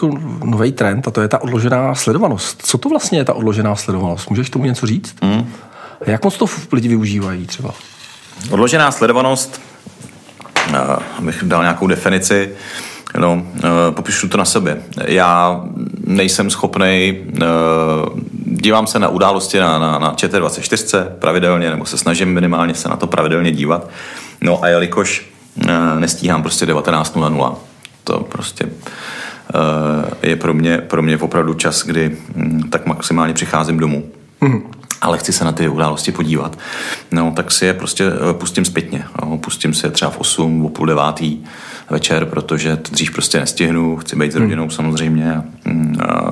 nový 0.45 0.73
trend 0.73 1.09
a 1.09 1.11
to 1.11 1.21
je 1.21 1.29
ta 1.29 1.43
odložená 1.43 1.95
sledovanost. 1.95 2.62
Co 2.67 2.79
to 2.79 2.89
vlastně 2.89 3.19
je 3.19 3.25
ta 3.25 3.35
odložená 3.35 3.77
sledovanost? 3.77 4.31
Můžeš 4.31 4.50
tomu 4.50 4.65
něco 4.65 4.87
říct? 4.87 5.17
Mm. 5.23 5.53
Jak 6.07 6.25
moc 6.25 6.37
to 6.37 6.47
lidi 6.73 6.89
využívají 6.89 7.47
třeba? 7.47 7.75
Odložená 8.50 8.91
sledovanost, 8.91 9.61
abych 11.19 11.43
dal 11.43 11.62
nějakou 11.62 11.87
definici, 11.87 12.50
No, 13.19 13.47
popíšu 13.91 14.29
to 14.29 14.39
na 14.39 14.45
sebe. 14.45 14.83
Já 15.07 15.61
nejsem 16.05 16.50
schopný, 16.50 17.19
dívám 18.61 18.87
se 18.87 18.99
na 18.99 19.09
události 19.09 19.59
na, 19.59 19.79
na, 19.79 19.99
na 19.99 20.12
ČT24 20.12 21.07
pravidelně, 21.19 21.71
nebo 21.71 21.85
se 21.87 21.99
snažím 21.99 22.35
minimálně 22.35 22.75
se 22.75 22.88
na 22.88 22.97
to 22.97 23.07
pravidelně 23.07 23.52
dívat. 23.52 23.90
No 24.40 24.64
a 24.64 24.69
jelikož 24.69 25.31
nestíhám 25.99 26.43
prostě 26.43 26.67
19.00, 26.67 27.55
to 28.05 28.21
prostě 28.21 28.71
je 30.23 30.37
pro 30.37 30.55
mě, 30.55 30.79
pro 30.79 31.02
mě 31.02 31.19
opravdu 31.19 31.55
čas, 31.55 31.85
kdy 31.85 32.17
hm, 32.37 32.62
tak 32.71 32.87
maximálně 32.87 33.35
přicházím 33.35 33.79
domů. 33.79 34.05
Mm 34.40 34.71
ale 35.00 35.19
chci 35.19 35.33
se 35.33 35.45
na 35.45 35.52
ty 35.52 35.69
události 35.69 36.12
podívat, 36.12 36.59
no, 37.11 37.33
tak 37.37 37.50
si 37.50 37.67
je 37.67 37.75
prostě 37.75 38.12
pustím 38.33 38.64
zpětně. 38.64 39.05
No, 39.23 39.38
pustím 39.38 39.75
si 39.75 39.87
je 39.87 39.90
třeba 39.90 40.11
v 40.11 40.19
8, 40.19 40.67
v 40.67 40.71
půl 40.71 40.87
devátý, 40.87 41.45
večer, 41.90 42.26
protože 42.26 42.76
to 42.76 42.90
dřív 42.90 43.12
prostě 43.12 43.40
nestihnu, 43.40 43.97
chci 43.97 44.17
být 44.17 44.33
s 44.33 44.35
hmm. 44.35 44.45
rodinou 44.45 44.71
samozřejmě. 44.71 45.35
A, 45.35 45.43
a, 46.05 46.31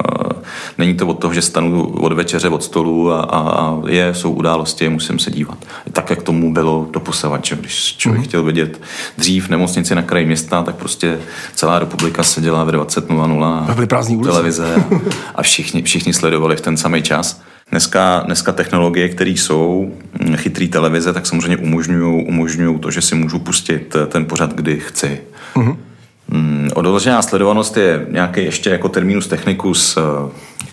není 0.78 0.94
to 0.94 1.06
od 1.06 1.14
toho, 1.14 1.34
že 1.34 1.42
stanu 1.42 1.84
od 1.84 2.12
večeře 2.12 2.48
od 2.48 2.62
stolu 2.62 3.12
a, 3.12 3.20
a, 3.20 3.38
a 3.40 3.82
je, 3.88 4.14
jsou 4.14 4.30
události, 4.32 4.88
musím 4.88 5.18
se 5.18 5.30
dívat. 5.30 5.58
Tak, 5.92 6.10
jak 6.10 6.22
tomu 6.22 6.52
bylo 6.52 6.88
doposavat, 6.90 7.44
že 7.44 7.56
když 7.56 7.96
člověk 7.96 8.20
hmm. 8.20 8.28
chtěl 8.28 8.42
vidět 8.42 8.80
dřív 9.18 9.48
nemocnici 9.48 9.94
na 9.94 10.02
kraji 10.02 10.26
města, 10.26 10.62
tak 10.62 10.74
prostě 10.74 11.18
celá 11.54 11.78
republika 11.78 12.22
seděla 12.22 12.64
ve 12.64 12.72
20.00 12.72 13.74
byly 13.74 13.86
prázdní 13.86 14.22
televize 14.22 14.74
a, 14.74 15.00
a 15.34 15.42
všichni, 15.42 15.82
všichni 15.82 16.12
sledovali 16.12 16.56
v 16.56 16.60
ten 16.60 16.76
samý 16.76 17.02
čas. 17.02 17.40
Dneska, 17.70 18.22
dneska 18.26 18.52
technologie, 18.52 19.08
které 19.08 19.30
jsou, 19.30 19.92
hm, 20.20 20.36
chytrý 20.36 20.68
televize, 20.68 21.12
tak 21.12 21.26
samozřejmě 21.26 21.56
umožňují 21.56 22.26
umožňují 22.26 22.78
to, 22.78 22.90
že 22.90 23.00
si 23.00 23.14
můžu 23.14 23.38
pustit 23.38 23.96
ten 24.08 24.24
pořad, 24.24 24.54
kdy 24.54 24.80
chci. 24.80 25.20
Mm-hmm. 25.56 25.76
Odložená 26.74 27.22
sledovanost 27.22 27.76
je 27.76 28.06
nějaký 28.10 28.44
ještě 28.44 28.70
jako 28.70 28.88
terminus 28.88 29.26
technicus 29.26 29.96
eh, 29.96 30.00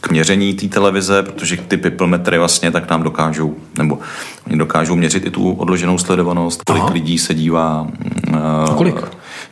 k 0.02 0.12
měření 0.12 0.54
té 0.54 0.68
televize, 0.68 1.24
protože 1.24 1.58
ty 1.58 1.78
piplmetry 1.78 2.38
vlastně 2.38 2.72
tak 2.72 2.90
nám 2.90 3.04
dokážou, 3.04 3.56
nebo 3.78 4.00
oni 4.48 4.58
dokážou 4.58 4.96
měřit 4.96 5.26
i 5.26 5.32
tu 5.32 5.52
odloženou 5.52 5.98
sledovanost, 5.98 6.64
kolik 6.64 6.84
Aha. 6.84 6.94
lidí 6.94 7.18
se 7.18 7.34
dívá. 7.34 7.88
A 8.34 8.74
kolik? 8.78 8.96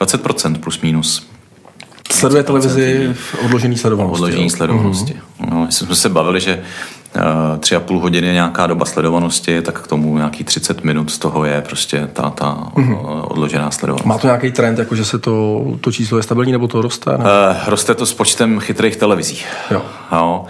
20% 0.02 0.56
plus 0.56 0.82
minus. 0.82 1.28
Sleduje 2.12 2.44
televizi 2.44 3.10
v 3.14 3.46
odložený 3.46 3.78
sledovanosti. 3.78 4.24
Odložení 4.24 4.50
sledovanosti. 4.50 5.14
Mm-hmm. 5.14 5.50
No, 5.52 5.68
jsme 5.72 5.96
se 5.96 6.10
bavili, 6.10 6.42
že 6.42 6.64
Eh, 6.64 7.03
tři 7.60 7.76
a 7.76 7.80
půl 7.80 8.00
hodiny 8.00 8.28
je 8.28 8.34
nějaká 8.34 8.68
doba 8.68 8.86
sledovanosti, 8.86 9.62
tak 9.62 9.82
k 9.82 9.88
tomu 9.88 10.18
nějaký 10.18 10.44
30 10.44 10.84
minut 10.84 11.12
z 11.12 11.18
toho 11.18 11.46
je 11.46 11.62
prostě 11.62 12.10
ta, 12.14 12.30
ta 12.30 12.58
mm-hmm. 12.76 13.26
odložená 13.28 13.72
sledovanost. 13.72 14.06
Má 14.06 14.18
to 14.18 14.28
nějaký 14.28 14.52
trend, 14.52 14.80
jako 14.80 14.96
že 14.96 15.06
se 15.06 15.20
to, 15.20 15.66
to 15.82 15.92
číslo 15.92 16.18
je 16.18 16.24
stabilní, 16.24 16.52
nebo 16.52 16.68
to 16.68 16.82
roste? 16.82 17.12
Ne? 17.12 17.18
Uh, 17.18 17.58
roste 17.68 17.96
to 17.96 18.06
s 18.06 18.14
počtem 18.14 18.60
chytrých 18.60 18.96
televizí. 18.96 19.38
Jo. 19.72 19.82
jo. 20.12 20.46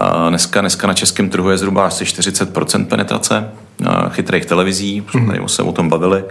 Uh, 0.00 0.28
dneska, 0.28 0.60
dneska 0.60 0.86
na 0.86 0.94
českém 0.94 1.28
trhu 1.28 1.50
je 1.50 1.58
zhruba 1.58 1.86
asi 1.86 2.04
40% 2.04 2.86
penetrace 2.86 3.50
uh, 3.80 4.08
chytrých 4.08 4.46
televizí, 4.46 5.02
mm-hmm. 5.02 5.26
tady 5.26 5.40
se 5.46 5.62
o 5.62 5.72
tom 5.72 5.88
bavili. 5.88 6.24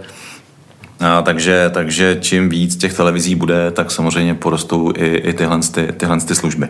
A, 1.00 1.22
takže, 1.22 1.70
takže 1.74 2.18
čím 2.20 2.48
víc 2.48 2.76
těch 2.76 2.94
televizí 2.94 3.34
bude, 3.34 3.70
tak 3.70 3.90
samozřejmě 3.90 4.34
porostou 4.34 4.92
i, 4.96 5.06
i 5.06 5.32
tyhle, 5.32 5.58
ty, 5.58 5.92
tyhle 5.92 6.20
ty 6.20 6.34
služby. 6.34 6.68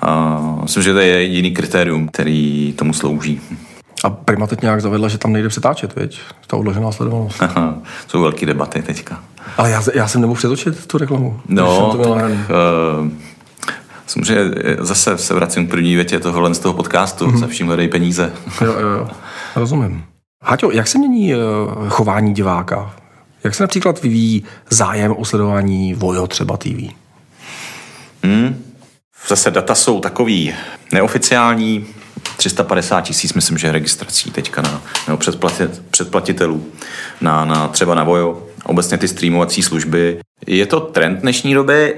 A, 0.00 0.40
myslím, 0.62 0.82
že 0.82 0.92
to 0.92 0.98
je 0.98 1.06
jediný 1.06 1.50
kritérium, 1.50 2.08
který 2.08 2.72
tomu 2.78 2.92
slouží. 2.92 3.40
A 4.04 4.10
Prima 4.10 4.46
teď 4.46 4.62
nějak 4.62 4.80
zavedla, 4.80 5.08
že 5.08 5.18
tam 5.18 5.32
nejde 5.32 5.48
přetáčet, 5.48 5.96
veď? 5.96 6.20
Ta 6.46 6.56
odložená 6.56 6.92
sledovanost. 6.92 7.42
Jsou 8.08 8.22
velké 8.22 8.46
debaty 8.46 8.82
teďka. 8.82 9.20
Ale 9.56 9.70
já, 9.70 9.82
já 9.94 10.08
jsem 10.08 10.20
nemohl 10.20 10.38
přetočit 10.38 10.86
tu 10.86 10.98
reklamu. 10.98 11.40
No, 11.48 11.96
tak, 12.04 12.30
uh, 12.30 13.08
Samozřejmě 14.06 14.54
zase 14.78 15.18
se 15.18 15.34
vracím 15.34 15.66
k 15.66 15.70
první 15.70 15.94
větě 15.94 16.20
tohohle 16.20 16.54
z 16.54 16.58
toho 16.58 16.74
podcastu, 16.74 17.26
mm-hmm. 17.26 17.38
se 17.38 17.46
vším 17.46 17.66
hledají 17.66 17.88
peníze. 17.88 18.32
jo, 18.60 18.72
jo, 18.72 18.88
jo. 18.88 19.08
Rozumím. 19.56 20.04
Haťo, 20.44 20.70
jak 20.70 20.88
se 20.88 20.98
mění 20.98 21.34
uh, 21.34 21.40
chování 21.88 22.34
diváka? 22.34 22.94
Jak 23.44 23.54
se 23.54 23.62
například 23.62 24.02
vyvíjí 24.02 24.44
zájem 24.70 25.12
o 25.12 25.24
sledování 25.24 25.94
Vojo 25.94 26.26
třeba 26.26 26.56
TV? 26.56 26.92
Hmm. 28.24 28.64
zase 29.28 29.50
data 29.50 29.74
jsou 29.74 30.00
takový 30.00 30.54
neoficiální, 30.92 31.86
350 32.36 33.00
tisíc, 33.00 33.34
myslím, 33.34 33.58
že 33.58 33.72
registrací 33.72 34.30
teďka 34.30 34.62
na, 34.62 34.82
nebo 35.06 35.18
předplatit, 35.18 35.82
předplatitelů 35.90 36.66
na, 37.20 37.44
na 37.44 37.68
třeba 37.68 37.94
na 37.94 38.04
Vojo, 38.04 38.46
obecně 38.64 38.98
ty 38.98 39.08
streamovací 39.08 39.62
služby. 39.62 40.20
Je 40.46 40.66
to 40.66 40.80
trend 40.80 41.20
dnešní 41.20 41.54
doby, 41.54 41.96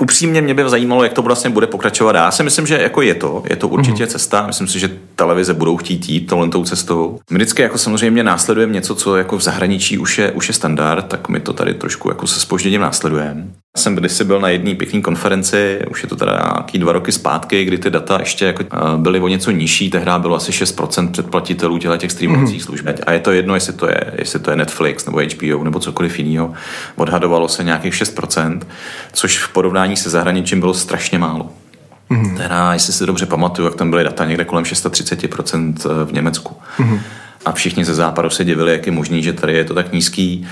upřímně 0.00 0.42
mě 0.42 0.54
by 0.54 0.68
zajímalo, 0.68 1.04
jak 1.04 1.12
to 1.12 1.22
vlastně 1.22 1.50
bude 1.50 1.66
pokračovat. 1.66 2.16
Já 2.16 2.30
si 2.30 2.42
myslím, 2.42 2.66
že 2.66 2.82
jako 2.82 3.02
je 3.02 3.14
to, 3.14 3.42
je 3.50 3.56
to 3.56 3.68
určitě 3.68 4.04
mm-hmm. 4.04 4.08
cesta. 4.10 4.46
Myslím 4.46 4.68
si, 4.68 4.78
že 4.78 4.90
televize 5.16 5.54
budou 5.54 5.76
chtít 5.76 6.08
jít 6.08 6.26
tohle 6.26 6.48
cestou. 6.64 7.18
My 7.30 7.36
vždycky 7.36 7.62
jako 7.62 7.78
samozřejmě 7.78 8.22
následujeme 8.22 8.72
něco, 8.72 8.94
co 8.94 9.16
jako 9.16 9.36
v 9.36 9.40
zahraničí 9.40 9.98
už 9.98 10.18
je, 10.18 10.32
už 10.32 10.48
je 10.48 10.54
standard, 10.54 11.06
tak 11.06 11.28
my 11.28 11.40
to 11.40 11.52
tady 11.52 11.74
trošku 11.74 12.08
jako 12.08 12.26
se 12.26 12.40
spožděním 12.40 12.80
následujeme. 12.80 13.46
Já 13.76 13.82
jsem 13.82 13.94
kdysi 13.94 14.24
byl 14.24 14.40
na 14.40 14.48
jedné 14.48 14.74
pěkné 14.74 15.00
konferenci, 15.00 15.80
už 15.90 16.02
je 16.02 16.08
to 16.08 16.16
teda 16.16 16.32
nějaký 16.32 16.78
dva 16.78 16.92
roky 16.92 17.12
zpátky, 17.12 17.64
kdy 17.64 17.78
ty 17.78 17.90
data 17.90 18.16
ještě 18.20 18.44
jako 18.44 18.64
byly 18.96 19.20
o 19.20 19.28
něco 19.28 19.50
nižší, 19.50 19.90
tehdy 19.90 20.10
bylo 20.18 20.36
asi 20.36 20.52
6% 20.52 21.10
předplatitelů 21.10 21.78
těle 21.78 21.98
těch 21.98 22.12
streamovacích 22.12 22.62
mm-hmm. 22.62 22.64
služeb. 22.64 23.00
A 23.06 23.12
je 23.12 23.20
to 23.20 23.32
jedno, 23.32 23.54
jestli 23.54 23.72
to 23.72 23.88
je, 23.88 24.12
jestli 24.18 24.38
to 24.38 24.50
je 24.50 24.56
Netflix 24.56 25.06
nebo 25.06 25.20
HBO 25.20 25.64
nebo 25.64 25.80
cokoliv 25.80 26.18
jiného. 26.18 26.52
Odhadovalo 26.96 27.48
se 27.48 27.64
nějakých 27.64 27.94
6%, 27.94 28.60
což 29.12 29.38
v 29.38 29.48
porovnání 29.52 29.96
se 29.96 30.10
zahraničím 30.10 30.60
bylo 30.60 30.74
strašně 30.74 31.18
málo. 31.18 31.50
Mm-hmm. 32.10 32.36
Teda, 32.36 32.72
jestli 32.72 32.92
si 32.92 33.06
dobře 33.06 33.26
pamatuju, 33.26 33.68
jak 33.68 33.76
tam 33.76 33.90
byly 33.90 34.04
data 34.04 34.24
někde 34.24 34.44
kolem 34.44 34.64
630% 34.64 35.74
eh, 35.84 36.04
v 36.04 36.12
Německu. 36.12 36.56
Mm-hmm. 36.78 37.00
A 37.44 37.52
všichni 37.52 37.84
ze 37.84 37.94
západu 37.94 38.30
se 38.30 38.44
divili, 38.44 38.72
jak 38.72 38.86
je 38.86 38.92
možný, 38.92 39.22
že 39.22 39.32
tady 39.32 39.52
je 39.52 39.64
to 39.64 39.74
tak 39.74 39.92
nízký. 39.92 40.46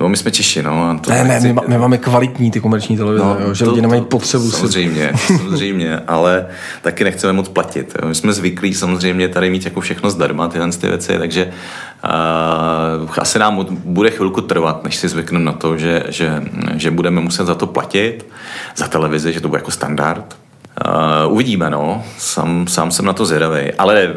No, 0.00 0.08
my 0.08 0.16
jsme 0.16 0.30
Češi, 0.30 0.62
no. 0.62 0.98
To 1.00 1.10
ne, 1.10 1.24
ne, 1.24 1.40
my, 1.40 1.54
my, 1.68 1.78
máme 1.78 1.98
kvalitní 1.98 2.50
ty 2.50 2.60
komerční 2.60 2.96
televize, 2.96 3.24
no, 3.24 3.36
jo, 3.40 3.54
že 3.54 3.64
to, 3.64 3.70
lidi 3.70 3.82
nemají 3.82 4.02
potřebu 4.02 4.50
samozřejmě, 4.50 5.12
si... 5.14 5.38
samozřejmě, 5.38 6.00
ale 6.06 6.46
taky 6.82 7.04
nechceme 7.04 7.32
moc 7.32 7.48
platit. 7.48 7.96
Jo. 8.02 8.08
My 8.08 8.14
jsme 8.14 8.32
zvyklí 8.32 8.74
samozřejmě 8.74 9.28
tady 9.28 9.50
mít 9.50 9.64
jako 9.64 9.80
všechno 9.80 10.10
zdarma, 10.10 10.48
tyhle 10.48 10.70
ty 10.72 10.86
věci, 10.86 11.18
takže 11.18 11.52
uh, 13.04 13.10
asi 13.18 13.38
nám 13.38 13.66
bude 13.84 14.10
chvilku 14.10 14.40
trvat, 14.40 14.84
než 14.84 14.96
si 14.96 15.08
zvykneme 15.08 15.44
na 15.44 15.52
to, 15.52 15.76
že, 15.76 16.02
že, 16.08 16.42
že 16.76 16.90
budeme 16.90 17.20
muset 17.20 17.46
za 17.46 17.54
to 17.54 17.66
platit, 17.66 18.26
za 18.76 18.88
televizi, 18.88 19.32
že 19.32 19.40
to 19.40 19.48
bude 19.48 19.58
jako 19.58 19.70
standard. 19.70 20.36
Uh, 20.86 21.32
uvidíme, 21.32 21.70
no. 21.70 22.02
Sám, 22.18 22.66
sám 22.66 22.90
jsem 22.90 23.04
na 23.04 23.12
to 23.12 23.26
zvědavý. 23.26 23.72
Ale 23.78 24.14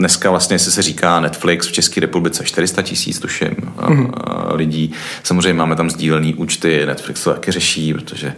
Dneska 0.00 0.30
vlastně, 0.30 0.54
jestli 0.54 0.72
se 0.72 0.82
říká 0.82 1.20
Netflix 1.20 1.66
v 1.66 1.72
České 1.72 2.00
republice 2.00 2.44
400 2.44 2.82
tisíc, 2.82 3.18
tuším, 3.18 3.48
mm-hmm. 3.48 4.12
lidí. 4.54 4.92
Samozřejmě 5.22 5.54
máme 5.54 5.76
tam 5.76 5.90
sdílený 5.90 6.34
účty, 6.34 6.86
Netflix 6.86 7.24
to 7.24 7.32
taky 7.32 7.52
řeší, 7.52 7.94
protože 7.94 8.34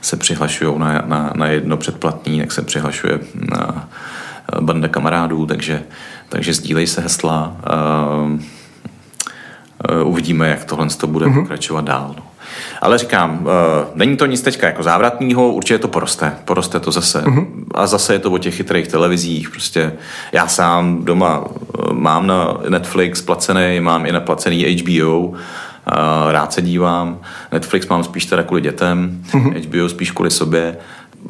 se 0.00 0.16
přihlašují 0.16 0.78
na, 0.78 1.02
na, 1.06 1.32
na 1.36 1.46
jedno 1.46 1.76
předplatní, 1.76 2.38
jak 2.38 2.52
se 2.52 2.62
přihlašuje 2.62 3.20
na 3.34 3.88
banda 4.60 4.88
kamarádů, 4.88 5.46
takže, 5.46 5.82
takže 6.28 6.54
sdílej 6.54 6.86
se 6.86 7.00
hesla. 7.00 7.56
Uh, 8.24 8.32
uh, 8.32 10.08
uvidíme, 10.08 10.48
jak 10.48 10.64
tohle 10.64 10.86
to 10.86 11.06
bude 11.06 11.26
mm-hmm. 11.26 11.40
pokračovat 11.40 11.84
dál. 11.84 12.14
No. 12.16 12.31
Ale 12.80 12.98
říkám, 12.98 13.38
uh, 13.40 13.48
není 13.94 14.16
to 14.16 14.26
nic 14.26 14.42
teďka 14.42 14.66
jako 14.66 14.82
závratného, 14.82 15.52
určitě 15.52 15.78
to 15.78 15.88
poroste. 15.88 16.36
Poroste 16.44 16.80
to 16.80 16.92
zase. 16.92 17.22
Mm-hmm. 17.22 17.46
A 17.74 17.86
zase 17.86 18.12
je 18.12 18.18
to 18.18 18.30
o 18.30 18.38
těch 18.38 18.54
chytrých 18.54 18.88
televizích. 18.88 19.50
Prostě 19.50 19.92
já 20.32 20.46
sám 20.46 21.04
doma 21.04 21.38
uh, 21.38 21.92
mám 21.92 22.26
na 22.26 22.56
Netflix 22.68 23.22
placený, 23.22 23.80
mám 23.80 24.06
i 24.06 24.12
na 24.12 24.20
placený 24.20 24.64
HBO, 24.64 25.18
uh, 25.20 25.34
rád 26.30 26.52
se 26.52 26.62
dívám. 26.62 27.18
Netflix 27.52 27.88
mám 27.88 28.04
spíš 28.04 28.26
teda 28.26 28.42
kvůli 28.42 28.60
dětem, 28.60 29.22
mm-hmm. 29.30 29.68
HBO 29.68 29.88
spíš 29.88 30.10
kvůli 30.10 30.30
sobě 30.30 30.76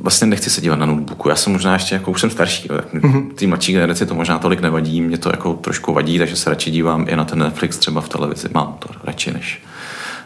vlastně 0.00 0.26
nechci 0.26 0.50
se 0.50 0.60
dívat 0.60 0.78
na 0.78 0.86
notebooku. 0.86 1.28
Já 1.28 1.36
jsem 1.36 1.52
možná 1.52 1.72
ještě, 1.72 1.94
jako 1.94 2.10
už 2.10 2.20
jsem 2.20 2.30
starší, 2.30 2.68
tak 2.68 2.94
mm-hmm. 2.94 3.32
ty 3.34 3.46
mladší 3.46 3.72
generaci 3.72 4.06
to 4.06 4.14
možná 4.14 4.38
tolik 4.38 4.60
nevadí, 4.60 5.00
mě 5.00 5.18
to 5.18 5.28
jako 5.28 5.52
trošku 5.52 5.92
vadí, 5.92 6.18
takže 6.18 6.36
se 6.36 6.50
radši 6.50 6.70
dívám 6.70 7.06
i 7.08 7.16
na 7.16 7.24
ten 7.24 7.38
Netflix 7.38 7.78
třeba 7.78 8.00
v 8.00 8.08
televizi. 8.08 8.48
Mám 8.54 8.76
to 8.78 8.88
radši 9.04 9.32
než 9.32 9.62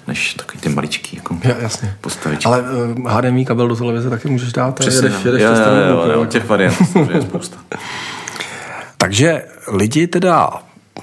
než 0.08 0.34
takový 0.34 0.60
ty 0.60 0.68
maličký 0.68 1.16
jako 1.16 1.36
ja, 1.44 1.54
jasně. 1.58 1.96
postavičky. 2.00 2.46
Ale 2.46 2.62
uh, 2.62 2.68
eh, 3.06 3.12
HDMI 3.12 3.44
kabel 3.44 3.68
do 3.68 3.76
televize 3.76 4.10
taky 4.10 4.28
můžeš 4.28 4.52
dát. 4.52 4.78
Přesně, 4.78 5.06
jedeš, 5.06 5.24
jedeš 5.24 5.42
jo, 5.42 5.48
jo, 5.48 6.04
jo, 6.06 6.12
jo, 6.12 6.26
těch 6.26 6.48
variant 6.48 6.76
je 7.14 7.22
spousta. 7.22 7.56
Takže 8.98 9.44
lidi 9.72 10.06
teda 10.06 10.50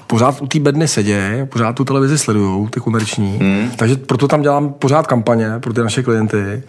pořád 0.06 0.42
u 0.42 0.46
té 0.46 0.60
bedny 0.60 0.88
sedě, 0.88 1.48
pořád 1.52 1.72
tu 1.72 1.84
televizi 1.84 2.18
sledují, 2.18 2.68
ty 2.68 2.80
komerční, 2.80 3.38
hmm. 3.38 3.70
takže 3.76 3.96
proto 3.96 4.28
tam 4.28 4.42
dělám 4.42 4.72
pořád 4.72 5.06
kampaně 5.06 5.50
pro 5.60 5.72
ty 5.72 5.80
naše 5.80 6.02
klienty. 6.02 6.62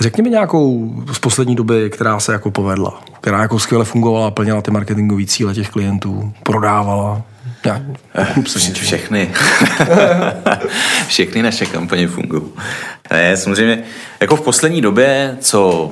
Řekni 0.00 0.22
mi 0.22 0.30
nějakou 0.30 0.94
z 1.12 1.18
poslední 1.18 1.56
doby, 1.56 1.90
která 1.90 2.20
se 2.20 2.32
jako 2.32 2.50
povedla, 2.50 3.00
která 3.20 3.42
jako 3.42 3.58
skvěle 3.58 3.84
fungovala, 3.84 4.30
plnila 4.30 4.62
ty 4.62 4.70
marketingové 4.70 5.26
cíle 5.26 5.54
těch 5.54 5.70
klientů, 5.70 6.32
prodávala. 6.42 7.22
Já, 7.64 7.80
všechny. 8.72 9.30
všechny 11.08 11.42
naše 11.42 11.66
kampaně 11.66 12.08
fungují. 12.08 12.42
Ne, 13.10 13.36
samozřejmě, 13.36 13.82
jako 14.20 14.36
v 14.36 14.40
poslední 14.40 14.80
době, 14.80 15.36
co 15.40 15.90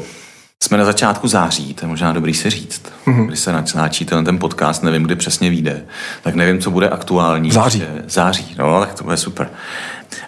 jsme 0.62 0.78
na 0.78 0.84
začátku 0.84 1.28
září, 1.28 1.74
to 1.74 1.84
je 1.84 1.88
možná 1.88 2.12
dobrý 2.12 2.34
se 2.34 2.50
říct, 2.50 2.82
mm-hmm. 3.06 3.26
když 3.26 3.40
se 3.40 3.52
natáčí 3.52 4.04
ten, 4.04 4.24
ten 4.24 4.38
podcast, 4.38 4.82
nevím, 4.82 5.02
kdy 5.02 5.16
přesně 5.16 5.50
vyjde, 5.50 5.82
tak 6.22 6.34
nevím, 6.34 6.58
co 6.58 6.70
bude 6.70 6.88
aktuální. 6.88 7.50
Září. 7.50 7.82
Září, 8.06 8.54
no, 8.58 8.80
tak 8.80 8.94
to 8.94 9.04
bude 9.04 9.16
super. 9.16 9.50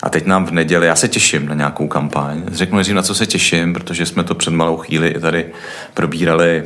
A 0.02 0.10
teď 0.10 0.26
nám 0.26 0.46
v 0.46 0.50
neděli, 0.50 0.86
já 0.86 0.96
se 0.96 1.08
těším 1.08 1.48
na 1.48 1.54
nějakou 1.54 1.88
kampaň. 1.88 2.42
Řeknu 2.52 2.76
nejdřív, 2.76 2.94
na 2.94 3.02
co 3.02 3.14
se 3.14 3.26
těším, 3.26 3.72
protože 3.74 4.06
jsme 4.06 4.24
to 4.24 4.34
před 4.34 4.50
malou 4.50 4.76
chvíli 4.76 5.08
i 5.08 5.20
tady 5.20 5.46
probírali 5.94 6.64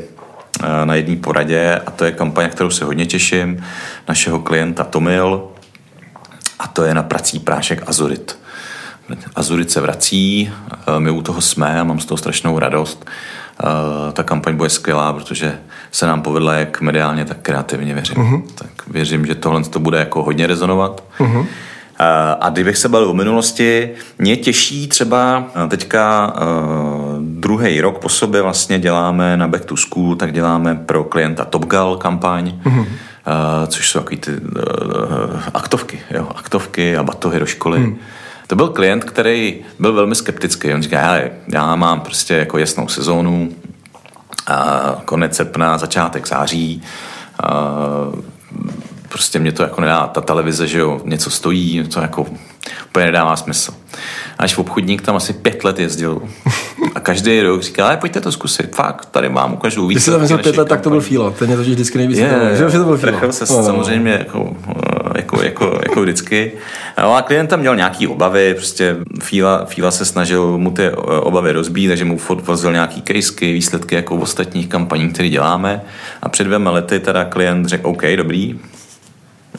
na 0.85 0.95
jedné 0.95 1.16
poradě 1.16 1.81
a 1.87 1.90
to 1.90 2.05
je 2.05 2.12
kampaň, 2.12 2.49
kterou 2.51 2.71
se 2.71 2.85
hodně 2.85 3.07
těším, 3.07 3.64
našeho 4.09 4.40
klienta 4.40 4.85
Tomil 4.85 5.49
a 6.59 6.69
to 6.69 6.85
je 6.85 6.95
na 6.95 7.03
prací 7.03 7.38
prášek 7.38 7.83
Azurit. 7.87 8.38
Azurit 9.35 9.71
se 9.71 9.81
vrací, 9.81 10.53
eh, 10.71 11.01
my 11.01 11.11
u 11.11 11.23
toho 11.23 11.40
jsme 11.40 11.81
a 11.81 11.85
mám 11.85 12.01
z 12.01 12.07
toho 12.07 12.19
strašnou 12.19 12.59
radost. 12.59 13.07
Eh, 13.61 14.12
ta 14.12 14.23
kampaň 14.23 14.57
bude 14.57 14.69
skvělá, 14.69 15.12
protože 15.12 15.59
se 15.92 16.07
nám 16.07 16.23
povedla 16.23 16.55
jak 16.55 16.81
mediálně, 16.81 17.25
tak 17.25 17.37
kreativně, 17.42 17.95
věřím. 17.95 18.16
Uh-huh. 18.16 18.42
Tak 18.55 18.71
věřím, 18.87 19.27
že 19.27 19.35
tohle 19.35 19.64
to 19.64 19.79
bude 19.79 19.99
jako 19.99 20.23
hodně 20.23 20.47
rezonovat. 20.47 21.05
Uh-huh. 21.19 21.47
A 22.40 22.51
kdybych 22.51 22.77
se 22.77 22.88
bavil 22.88 23.11
o 23.11 23.14
minulosti, 23.14 23.90
mě 24.19 24.37
těší 24.37 24.88
třeba 24.88 25.45
teďka 25.69 26.33
druhý 27.40 27.81
rok 27.81 27.99
po 27.99 28.09
sobě 28.09 28.42
vlastně 28.42 28.79
děláme 28.79 29.37
na 29.37 29.49
Back 29.49 29.64
to 29.64 29.77
School, 29.77 30.16
tak 30.16 30.33
děláme 30.33 30.75
pro 30.75 31.05
klienta 31.05 31.44
Topgal 31.44 31.96
kampaň, 31.96 32.55
mm-hmm. 32.64 32.81
uh, 32.81 32.87
což 33.66 33.90
jsou 33.90 33.99
takový 33.99 34.16
ty 34.16 34.31
uh, 34.31 34.40
aktovky, 35.55 36.01
jo, 36.11 36.29
aktovky 36.35 36.96
a 36.96 37.03
batohy 37.03 37.38
do 37.38 37.46
školy. 37.46 37.79
Mm. 37.79 37.99
To 38.46 38.57
byl 38.57 38.68
klient, 38.68 39.05
který 39.05 39.57
byl 39.79 39.92
velmi 39.92 40.14
skeptický. 40.14 40.75
On 40.75 40.83
říká, 40.83 41.01
hele, 41.01 41.31
já 41.49 41.77
mám 41.77 42.01
prostě 42.01 42.35
jako 42.35 42.59
jasnou 42.59 42.88
sezónu, 42.88 43.49
a 44.46 44.96
konec 45.05 45.37
srpna, 45.37 45.79
začátek 45.79 46.29
září, 46.29 46.83
a 47.42 47.75
prostě 49.09 49.38
mě 49.38 49.53
to 49.53 49.62
jako 49.62 49.81
nedá, 49.81 50.07
ta 50.07 50.20
televize, 50.20 50.66
že 50.66 50.79
jo, 50.79 51.01
něco 51.05 51.31
stojí, 51.31 51.85
to 51.85 52.01
jako 52.01 52.27
úplně 52.87 53.07
nedává 53.07 53.37
smysl. 53.37 53.74
Až 54.38 54.59
obchodník 54.59 55.02
tam 55.02 55.16
asi 55.16 55.33
pět 55.33 55.64
let 55.64 55.79
jezdil 55.79 56.22
a 56.94 57.00
každý 57.00 57.40
rok 57.40 57.62
říká, 57.62 57.87
ale 57.87 57.96
pojďte 57.96 58.20
to 58.20 58.33
zkusit, 58.33 58.76
fakt, 58.76 59.07
tady 59.07 59.29
mám, 59.29 59.52
ukážu 59.52 59.87
víc. 59.87 59.96
Když 59.96 60.05
jsem 60.05 60.29
tam 60.29 60.38
pět 60.38 60.57
let, 60.57 60.68
tak 60.68 60.81
to 60.81 60.90
byl 60.90 61.00
Fíla, 61.00 61.31
ten 61.31 61.50
je 61.50 61.57
to 61.57 61.62
vždycky 61.62 61.98
nejvíc. 61.98 62.18
Je, 62.18 62.50
že, 62.52 62.70
že 62.70 62.79
to 62.79 62.85
byl 62.85 62.96
Fíla. 62.96 63.33
se 63.33 63.44
no. 63.52 63.64
samozřejmě 63.64 64.12
jako, 64.12 64.57
jako, 65.14 65.42
jako, 65.42 65.79
jako, 65.83 66.02
vždycky. 66.02 66.52
No 66.98 67.14
a 67.14 67.22
klient 67.22 67.46
tam 67.46 67.61
měl 67.61 67.76
nějaký 67.76 68.07
obavy, 68.07 68.55
prostě 68.55 68.96
Fíla, 69.22 69.64
Fíla 69.64 69.90
se 69.90 70.05
snažil 70.05 70.59
mu 70.59 70.70
ty 70.70 70.90
obavy 71.20 71.52
rozbít, 71.52 71.88
takže 71.88 72.05
mu 72.05 72.18
vozil 72.42 72.72
nějaký 72.72 73.02
kejsky, 73.02 73.52
výsledky 73.52 73.94
jako 73.94 74.16
v 74.16 74.22
ostatních 74.22 74.68
kampaních, 74.68 75.12
které 75.12 75.29
děláme. 75.29 75.83
A 76.22 76.29
před 76.29 76.44
dvěma 76.44 76.70
lety 76.70 77.00
teda 77.00 77.24
klient 77.24 77.66
řekl, 77.66 77.88
OK, 77.88 78.02
dobrý, 78.16 78.59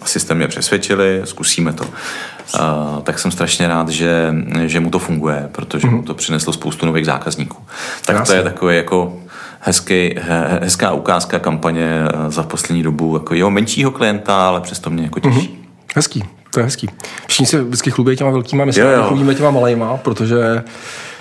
asi 0.02 0.20
jste 0.20 0.34
mě 0.34 0.48
přesvědčili, 0.48 1.22
zkusíme 1.24 1.74
to. 1.74 1.84
Uh, 1.84 3.02
tak 3.04 3.20
jsem 3.20 3.32
strašně 3.32 3.68
rád, 3.68 3.90
že, 3.90 4.34
že 4.66 4.80
mu 4.80 4.90
to 4.90 5.00
funguje, 5.00 5.50
protože 5.52 5.88
mm-hmm. 5.88 5.96
mu 5.96 6.04
to 6.04 6.14
přineslo 6.14 6.54
spoustu 6.54 6.86
nových 6.86 7.06
zákazníků. 7.06 7.58
Tak 8.06 8.16
Krásně. 8.16 8.32
to 8.32 8.38
je 8.38 8.44
takové 8.44 8.76
jako 8.76 9.18
hezký, 9.60 10.16
he, 10.22 10.60
hezká 10.62 10.92
ukázka 10.92 11.40
kampaně 11.40 12.02
eh, 12.04 12.32
za 12.32 12.44
poslední 12.44 12.84
dobu 12.84 13.16
jako 13.16 13.34
jeho 13.34 13.52
menšího 13.52 13.92
klienta, 13.92 14.48
ale 14.48 14.62
přesto 14.62 14.90
mě 14.90 15.04
jako 15.04 15.20
těší. 15.20 15.40
Mm-hmm. 15.40 15.68
Hezký, 15.96 16.24
to 16.52 16.60
je 16.60 16.64
hezký. 16.64 16.90
Všichni 17.28 17.46
se 17.46 17.64
vždycky 17.64 17.92
chlubí 17.92 18.16
těma 18.16 18.30
velkýma, 18.30 18.66
my 18.66 18.74
se 18.74 18.98
chlubíme 19.08 19.36
těma 19.36 19.52
malejma, 19.52 19.98
protože 19.98 20.64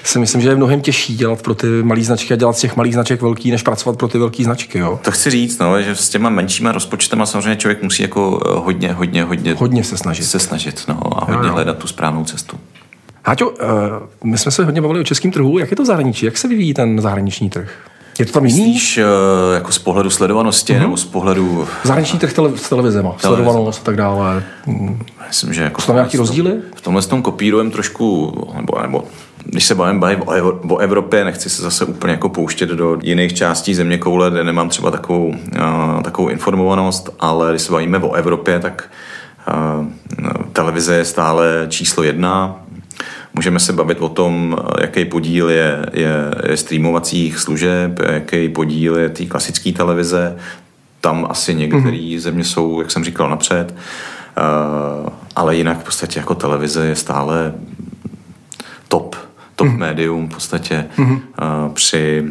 si 0.09 0.19
myslím, 0.19 0.43
že 0.43 0.49
je 0.49 0.57
mnohem 0.57 0.81
těžší 0.81 1.17
dělat 1.17 1.43
pro 1.43 1.55
ty 1.55 1.67
malé 1.83 2.03
značky 2.03 2.35
a 2.35 2.37
dělat 2.37 2.57
z 2.57 2.61
těch 2.61 2.77
malých 2.77 2.95
značek 2.95 3.23
velký, 3.23 3.51
než 3.51 3.63
pracovat 3.63 3.99
pro 3.99 4.09
ty 4.09 4.19
velké 4.19 4.45
značky. 4.45 4.79
Jo? 4.79 5.01
To 5.03 5.11
chci 5.11 5.31
říct, 5.31 5.59
no, 5.59 5.83
že 5.83 5.97
s 5.97 6.09
těma 6.09 6.31
menšíma 6.31 6.73
rozpočtama 6.73 7.27
samozřejmě 7.27 7.57
člověk 7.57 7.83
musí 7.83 8.03
jako 8.03 8.43
eh, 8.47 8.51
hodně, 8.55 8.93
hodně, 8.93 9.25
hodně, 9.25 9.55
hodně 9.55 9.85
se 9.85 9.97
snažit. 9.97 10.25
Se 10.25 10.39
snažit 10.39 10.85
no, 10.89 11.23
a 11.23 11.25
hodně 11.25 11.47
jo, 11.47 11.49
jo. 11.49 11.53
hledat 11.53 11.79
tu 11.79 11.87
správnou 11.87 12.25
cestu. 12.25 12.57
Háťo, 13.25 13.51
uh, 13.51 13.57
my 14.25 14.39
jsme 14.39 14.51
se 14.51 14.65
hodně 14.65 14.81
bavili 14.81 15.01
o 15.01 15.05
českém 15.05 15.31
trhu. 15.31 15.59
Jak 15.59 15.71
je 15.71 15.77
to 15.77 15.83
v 15.83 15.87
zahraničí? 15.87 16.27
Jak 16.27 16.37
se 16.37 16.49
vyvíjí 16.49 16.75
ten 16.75 17.01
zahraniční 17.01 17.51
trh? 17.51 17.71
Je 18.19 18.27
to 18.27 18.33
tam 18.33 18.47
jiný? 18.47 18.59
Myslíš 18.59 18.99
uh, 18.99 19.55
jako 19.55 19.73
z 19.73 19.79
pohledu 19.79 20.11
sledovanosti 20.11 20.73
uh-huh. 20.73 20.81
nebo 20.81 20.97
z 20.97 21.05
pohledu... 21.05 21.69
Zahraniční 21.85 22.19
trh 22.19 22.33
tele, 22.33 22.53
s 22.57 22.69
televizema, 22.69 23.15
sledovanost 23.19 23.81
a 23.81 23.85
tak 23.85 23.97
dále. 23.97 24.43
Myslím, 25.29 25.55
že 25.55 25.63
jako... 25.63 25.81
Jsou 25.81 25.87
tam 25.87 25.97
nějaký 25.97 26.17
rozdíly? 26.17 26.53
V 26.75 26.81
tomhle 26.81 27.03
tom 27.03 27.23
kopírujeme 27.23 27.71
trošku, 27.71 28.33
nebo, 28.57 28.83
nebo 28.83 29.05
když 29.49 29.65
se 29.65 29.75
bavím, 29.75 30.01
bavím 30.01 30.23
o, 30.69 30.79
Evropě, 30.79 31.25
nechci 31.25 31.51
se 31.51 31.63
zase 31.63 31.85
úplně 31.85 32.13
jako 32.13 32.29
pouštět 32.29 32.69
do 32.69 32.99
jiných 33.03 33.35
částí 33.35 33.75
země 33.75 33.99
koule, 33.99 34.31
kde 34.31 34.45
nemám 34.45 34.69
třeba 34.69 34.91
takovou, 34.91 35.29
uh, 35.29 36.03
takovou 36.03 36.29
informovanost, 36.29 37.11
ale 37.21 37.51
když 37.51 37.63
se 37.63 37.73
bavíme 37.73 37.99
o 37.99 38.13
Evropě, 38.13 38.59
tak 38.59 38.91
uh, 39.79 39.87
televize 40.53 40.95
je 40.95 41.05
stále 41.05 41.67
číslo 41.69 42.03
jedna. 42.03 42.57
Můžeme 43.35 43.61
se 43.61 43.73
bavit 43.73 44.01
o 44.01 44.09
tom, 44.09 44.57
jaký 44.81 45.05
podíl 45.05 45.51
je, 45.51 45.87
je, 45.93 46.15
je 46.49 46.57
streamovacích 46.57 47.39
služeb, 47.39 48.01
jaký 48.13 48.49
podíl 48.49 48.97
je 48.97 49.09
té 49.09 49.25
klasické 49.27 49.73
televize. 49.73 50.37
Tam 51.01 51.27
asi 51.31 51.55
některé 51.55 51.83
mm-hmm. 51.83 52.19
země 52.19 52.45
jsou, 52.45 52.81
jak 52.81 52.91
jsem 52.91 53.05
říkal, 53.05 53.31
napřed. 53.31 53.75
Uh, 53.75 55.09
ale 55.37 55.57
jinak 55.57 55.81
v 55.81 55.85
podstatě 55.85 56.19
jako 56.19 56.35
televize 56.35 56.87
je 56.87 56.97
stále 56.97 57.55
top 58.89 59.17
top 59.57 59.69
mm. 59.69 59.79
médium 59.79 60.29
v 60.29 60.35
podstatě 60.35 60.87
mm. 60.99 61.13
uh, 61.13 61.21
při, 61.73 62.25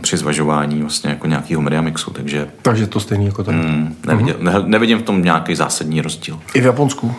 při 0.00 0.16
zvažování 0.16 0.80
vlastně 0.80 1.10
jako 1.10 1.26
nějakého 1.26 1.62
media 1.62 1.82
mixu, 1.82 2.10
takže... 2.10 2.48
Takže 2.62 2.86
to 2.86 3.00
stejný 3.00 3.26
jako 3.26 3.44
tady. 3.44 3.58
Mm, 3.58 3.96
nevidím, 4.06 4.34
mm. 4.38 4.44
ne, 4.44 4.54
nevidím 4.64 4.98
v 4.98 5.02
tom 5.02 5.22
nějaký 5.22 5.54
zásadní 5.54 6.00
rozdíl. 6.00 6.40
I 6.54 6.60
v 6.60 6.64
Japonsku? 6.64 7.14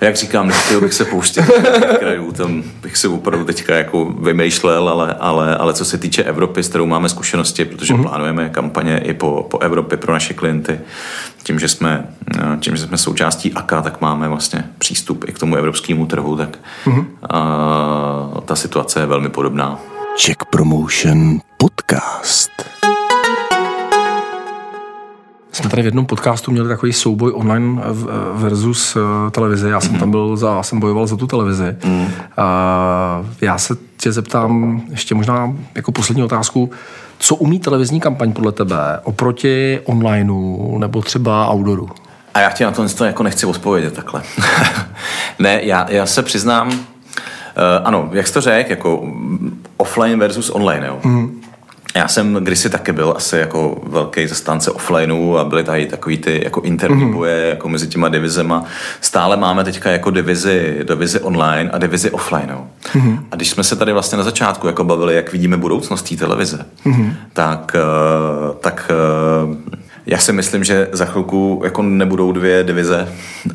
Jak 0.00 0.16
říkám, 0.16 0.46
nechtěl 0.46 0.80
bych 0.80 0.94
se 0.94 1.04
pouštět 1.04 1.44
krajů, 1.98 2.32
tam 2.32 2.62
bych 2.82 2.96
si 2.96 3.08
opravdu 3.08 3.44
teďka 3.44 3.74
jako 3.74 4.04
vymýšlel, 4.04 4.88
ale, 4.88 5.14
ale, 5.20 5.56
ale 5.56 5.74
co 5.74 5.84
se 5.84 5.98
týče 5.98 6.22
Evropy, 6.22 6.62
s 6.62 6.68
kterou 6.68 6.86
máme 6.86 7.08
zkušenosti, 7.08 7.64
protože 7.64 7.94
mm-hmm. 7.94 8.02
plánujeme 8.02 8.48
kampaně 8.48 8.98
i 8.98 9.14
po, 9.14 9.46
po 9.50 9.58
Evropě 9.58 9.98
pro 9.98 10.12
naše 10.12 10.34
klienty, 10.34 10.80
tím, 11.42 11.58
že 11.58 11.68
jsme, 11.68 12.06
tím, 12.60 12.76
že 12.76 12.82
jsme 12.82 12.98
součástí 12.98 13.52
AKA, 13.52 13.82
tak 13.82 14.00
máme 14.00 14.28
vlastně 14.28 14.64
přístup 14.78 15.24
i 15.28 15.32
k 15.32 15.38
tomu 15.38 15.56
evropskému 15.56 16.06
trhu, 16.06 16.36
tak 16.36 16.58
mm-hmm. 16.86 17.04
a, 17.30 18.40
ta 18.44 18.56
situace 18.56 19.00
je 19.00 19.06
velmi 19.06 19.28
podobná. 19.28 19.78
Check 20.24 20.44
Promotion 20.44 21.40
Podcast 21.56 22.50
jsme 25.56 25.70
tady 25.70 25.82
v 25.82 25.84
jednom 25.84 26.06
podcastu 26.06 26.50
měli 26.50 26.68
takový 26.68 26.92
souboj 26.92 27.32
online 27.34 27.82
versus 28.34 28.96
eh, 28.96 29.30
televize. 29.30 29.70
Já 29.70 29.80
jsem 29.80 29.92
mm. 29.92 29.98
tam 29.98 30.10
byl 30.10 30.36
za, 30.36 30.62
jsem 30.62 30.80
bojoval 30.80 31.06
za 31.06 31.16
tu 31.16 31.26
televizi. 31.26 31.76
Mm. 31.84 32.08
A 32.36 33.24
já 33.40 33.58
se 33.58 33.76
tě 33.96 34.12
zeptám 34.12 34.82
ještě 34.90 35.14
možná 35.14 35.54
jako 35.74 35.92
poslední 35.92 36.22
otázku. 36.22 36.70
Co 37.18 37.34
umí 37.34 37.58
televizní 37.58 38.00
kampaň 38.00 38.32
podle 38.32 38.52
tebe 38.52 39.00
oproti 39.02 39.80
onlineu 39.84 40.78
nebo 40.78 41.02
třeba 41.02 41.54
outdooru? 41.54 41.90
A 42.34 42.40
já 42.40 42.50
ti 42.50 42.64
na 42.64 42.70
to 42.70 43.04
jako 43.04 43.22
nechci 43.22 43.46
odpovědět 43.46 43.94
takhle. 43.94 44.22
ne, 45.38 45.60
já, 45.62 45.86
já 45.90 46.06
se 46.06 46.22
přiznám, 46.22 46.68
uh, 46.68 46.74
ano, 47.84 48.08
jak 48.12 48.26
jsi 48.26 48.32
to 48.32 48.40
řekl, 48.40 48.70
jako 48.70 49.08
offline 49.76 50.18
versus 50.18 50.50
online, 50.50 50.86
jo. 50.86 50.98
Mm. 51.04 51.35
Já 51.96 52.08
jsem 52.08 52.34
kdysi 52.34 52.70
taky 52.70 52.92
byl 52.92 53.14
asi 53.16 53.36
jako 53.36 53.80
velký 53.86 54.26
zastánce 54.26 54.70
offlineu 54.70 55.36
a 55.36 55.44
byly 55.44 55.64
tady 55.64 55.86
takový 55.86 56.18
ty 56.18 56.40
jako 56.44 56.60
interní 56.60 57.04
mm-hmm. 57.04 57.12
boje 57.12 57.46
jako 57.46 57.68
mezi 57.68 57.86
těma 57.86 58.08
divizema. 58.08 58.64
Stále 59.00 59.36
máme 59.36 59.64
teďka 59.64 59.90
jako 59.90 60.10
divizi, 60.10 60.78
divizi 60.88 61.20
online 61.20 61.70
a 61.70 61.78
divizi 61.78 62.10
offline. 62.10 62.56
Mm-hmm. 62.92 63.18
A 63.30 63.36
když 63.36 63.50
jsme 63.50 63.64
se 63.64 63.76
tady 63.76 63.92
vlastně 63.92 64.18
na 64.18 64.24
začátku 64.24 64.66
jako 64.66 64.84
bavili, 64.84 65.14
jak 65.14 65.32
vidíme 65.32 65.56
budoucnost 65.56 66.08
té 66.08 66.16
televize, 66.16 66.66
mm-hmm. 66.86 67.12
tak, 67.32 67.76
eh, 67.78 68.54
tak 68.60 68.90
eh, 68.90 69.74
já 70.06 70.18
si 70.18 70.32
myslím, 70.32 70.64
že 70.64 70.88
za 70.92 71.04
chvilku 71.04 71.60
jako 71.64 71.82
nebudou 71.82 72.32
dvě 72.32 72.64
divize, 72.64 73.08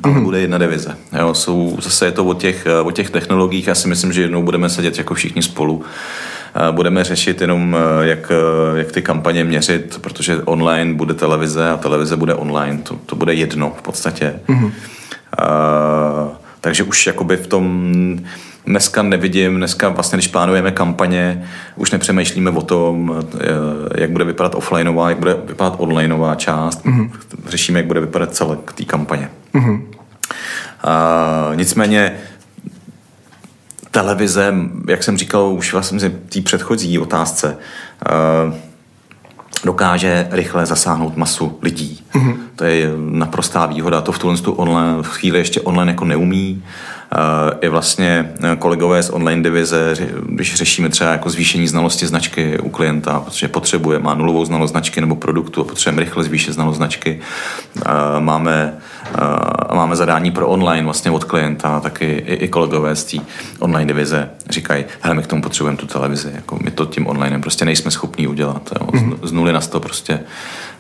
ale 0.03 0.13
mm-hmm. 0.13 0.23
bude 0.23 0.39
jedna 0.39 0.57
divize. 0.57 0.97
Jo, 1.19 1.33
jsou, 1.33 1.77
zase 1.81 2.05
je 2.05 2.11
to 2.11 2.25
o 2.25 2.33
těch, 2.33 2.65
eh, 2.65 2.79
o 2.81 2.91
těch 2.91 3.09
technologiích. 3.09 3.67
Já 3.67 3.75
si 3.75 3.87
myslím, 3.87 4.13
že 4.13 4.21
jednou 4.21 4.43
budeme 4.43 4.69
sedět 4.69 4.97
jako 4.97 5.13
všichni 5.13 5.41
spolu 5.41 5.83
budeme 6.71 7.03
řešit 7.03 7.41
jenom, 7.41 7.75
eh, 7.75 8.05
jak, 8.07 8.31
eh, 8.31 8.79
jak 8.79 8.91
ty 8.91 9.01
kampaně 9.01 9.43
měřit, 9.43 9.99
protože 10.01 10.43
online 10.43 10.93
bude 10.93 11.13
televize 11.13 11.69
a 11.69 11.77
televize 11.77 12.15
bude 12.15 12.35
online. 12.35 12.77
To, 12.77 12.95
to 13.05 13.15
bude 13.15 13.33
jedno 13.33 13.73
v 13.77 13.81
podstatě. 13.81 14.33
Mm-hmm. 14.47 14.71
Uh, 15.39 16.31
takže 16.61 16.83
už 16.83 17.07
jakoby 17.07 17.37
v 17.37 17.47
tom 17.47 17.93
dneska 18.65 19.01
nevidím, 19.01 19.57
dneska 19.57 19.89
vlastně, 19.89 20.15
když 20.15 20.27
plánujeme 20.27 20.71
kampaně, 20.71 21.49
už 21.75 21.91
nepřemýšlíme 21.91 22.51
o 22.51 22.61
tom, 22.61 23.23
eh, 23.39 24.01
jak 24.01 24.11
bude 24.11 24.25
vypadat 24.25 24.55
offlineová, 24.55 25.09
jak 25.09 25.19
bude 25.19 25.37
vypadat 25.45 25.75
onlineová 25.77 26.35
část. 26.35 26.85
Mm-hmm. 26.85 27.11
Řešíme, 27.47 27.79
jak 27.79 27.85
bude 27.85 27.99
vypadat 27.99 28.35
celek 28.35 28.73
té 28.73 28.85
kampaně. 28.85 29.29
Mm-hmm. 29.53 29.81
Uh, 30.85 31.55
nicméně 31.55 32.13
televize, 33.91 34.53
jak 34.87 35.03
jsem 35.03 35.17
říkal 35.17 35.53
už 35.53 35.73
vlastně 35.73 36.09
té 36.09 36.41
předchozí 36.41 36.99
otázce, 36.99 37.57
eh, 38.09 38.71
dokáže 39.65 40.27
rychle 40.31 40.65
zasáhnout 40.65 41.17
masu 41.17 41.59
lidí. 41.61 42.03
Mm-hmm. 42.13 42.35
To 42.55 42.63
je 42.63 42.91
naprostá 42.97 43.65
výhoda. 43.65 44.01
To 44.01 44.11
v 44.11 44.19
tuhle 44.19 44.37
online, 44.45 45.03
v 45.03 45.07
chvíli 45.07 45.37
ještě 45.37 45.61
online 45.61 45.91
jako 45.91 46.05
neumí. 46.05 46.63
I 47.61 47.69
vlastně 47.69 48.33
kolegové 48.59 49.03
z 49.03 49.09
online 49.09 49.43
divize, 49.43 49.95
když 50.25 50.55
řešíme 50.55 50.89
třeba 50.89 51.11
jako 51.11 51.29
zvýšení 51.29 51.67
znalosti 51.67 52.07
značky 52.07 52.59
u 52.59 52.69
klienta, 52.69 53.19
protože 53.19 53.47
potřebuje, 53.47 53.99
má 53.99 54.13
nulovou 54.13 54.45
znalost 54.45 54.71
značky 54.71 55.01
nebo 55.01 55.15
produktu 55.15 55.61
a 55.61 55.63
potřebujeme 55.63 56.03
rychle 56.03 56.23
zvýšit 56.23 56.53
znalost 56.53 56.77
značky, 56.77 57.19
máme, 58.19 58.77
máme 59.73 59.95
zadání 59.95 60.31
pro 60.31 60.47
online 60.47 60.83
vlastně 60.83 61.11
od 61.11 61.23
klienta, 61.23 61.79
taky 61.79 62.05
i, 62.05 62.33
i 62.33 62.47
kolegové 62.47 62.95
z 62.95 63.03
té 63.03 63.17
online 63.59 63.93
divize 63.93 64.29
říkají, 64.49 64.85
hele, 65.01 65.15
my 65.15 65.23
k 65.23 65.27
tomu 65.27 65.41
potřebujeme 65.41 65.77
tu 65.77 65.87
televizi, 65.87 66.31
jako 66.35 66.59
my 66.63 66.71
to 66.71 66.85
tím 66.85 67.07
online 67.07 67.39
prostě 67.39 67.65
nejsme 67.65 67.91
schopní 67.91 68.27
udělat. 68.27 68.69
Jo. 68.79 68.87
Mm-hmm. 68.87 69.17
Z 69.23 69.31
nuly 69.31 69.53
na 69.53 69.61
sto 69.61 69.79
prostě 69.79 70.19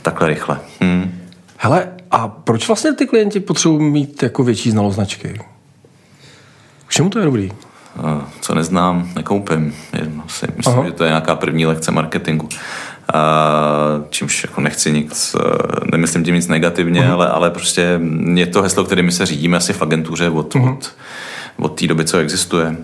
takhle 0.01 0.27
rychle. 0.27 0.59
Hmm. 0.81 1.19
Hele, 1.57 1.87
a 2.11 2.27
proč 2.27 2.67
vlastně 2.67 2.93
ty 2.93 3.07
klienti 3.07 3.39
potřebují 3.39 3.91
mít 3.91 4.23
jako 4.23 4.43
větší 4.43 4.71
znalost 4.71 4.95
značky? 4.95 5.41
K 6.87 6.93
čemu 6.93 7.09
to 7.09 7.19
je 7.19 7.25
dobrý? 7.25 7.51
Co 8.41 8.55
neznám, 8.55 9.09
nekoupím. 9.15 9.75
Myslím, 10.25 10.51
Aha. 10.65 10.85
že 10.85 10.91
to 10.91 11.03
je 11.03 11.09
nějaká 11.09 11.35
první 11.35 11.65
lekce 11.65 11.91
marketingu. 11.91 12.49
A 13.13 14.01
čímž 14.09 14.43
jako 14.43 14.61
nechci 14.61 14.91
nic, 14.91 15.35
nemyslím 15.91 16.23
tím 16.23 16.35
nic 16.35 16.47
negativně, 16.47 17.01
uh-huh. 17.01 17.13
ale, 17.13 17.27
ale 17.29 17.51
prostě 17.51 17.99
je 18.33 18.47
to 18.47 18.61
heslo, 18.61 18.83
kterým 18.83 19.11
se 19.11 19.25
řídíme 19.25 19.57
asi 19.57 19.73
v 19.73 19.81
agentuře 19.81 20.29
od, 20.29 20.55
uh-huh. 20.55 20.73
od, 20.73 20.91
od 21.57 21.79
té 21.79 21.87
doby, 21.87 22.05
co 22.05 22.17
existuje. 22.17 22.77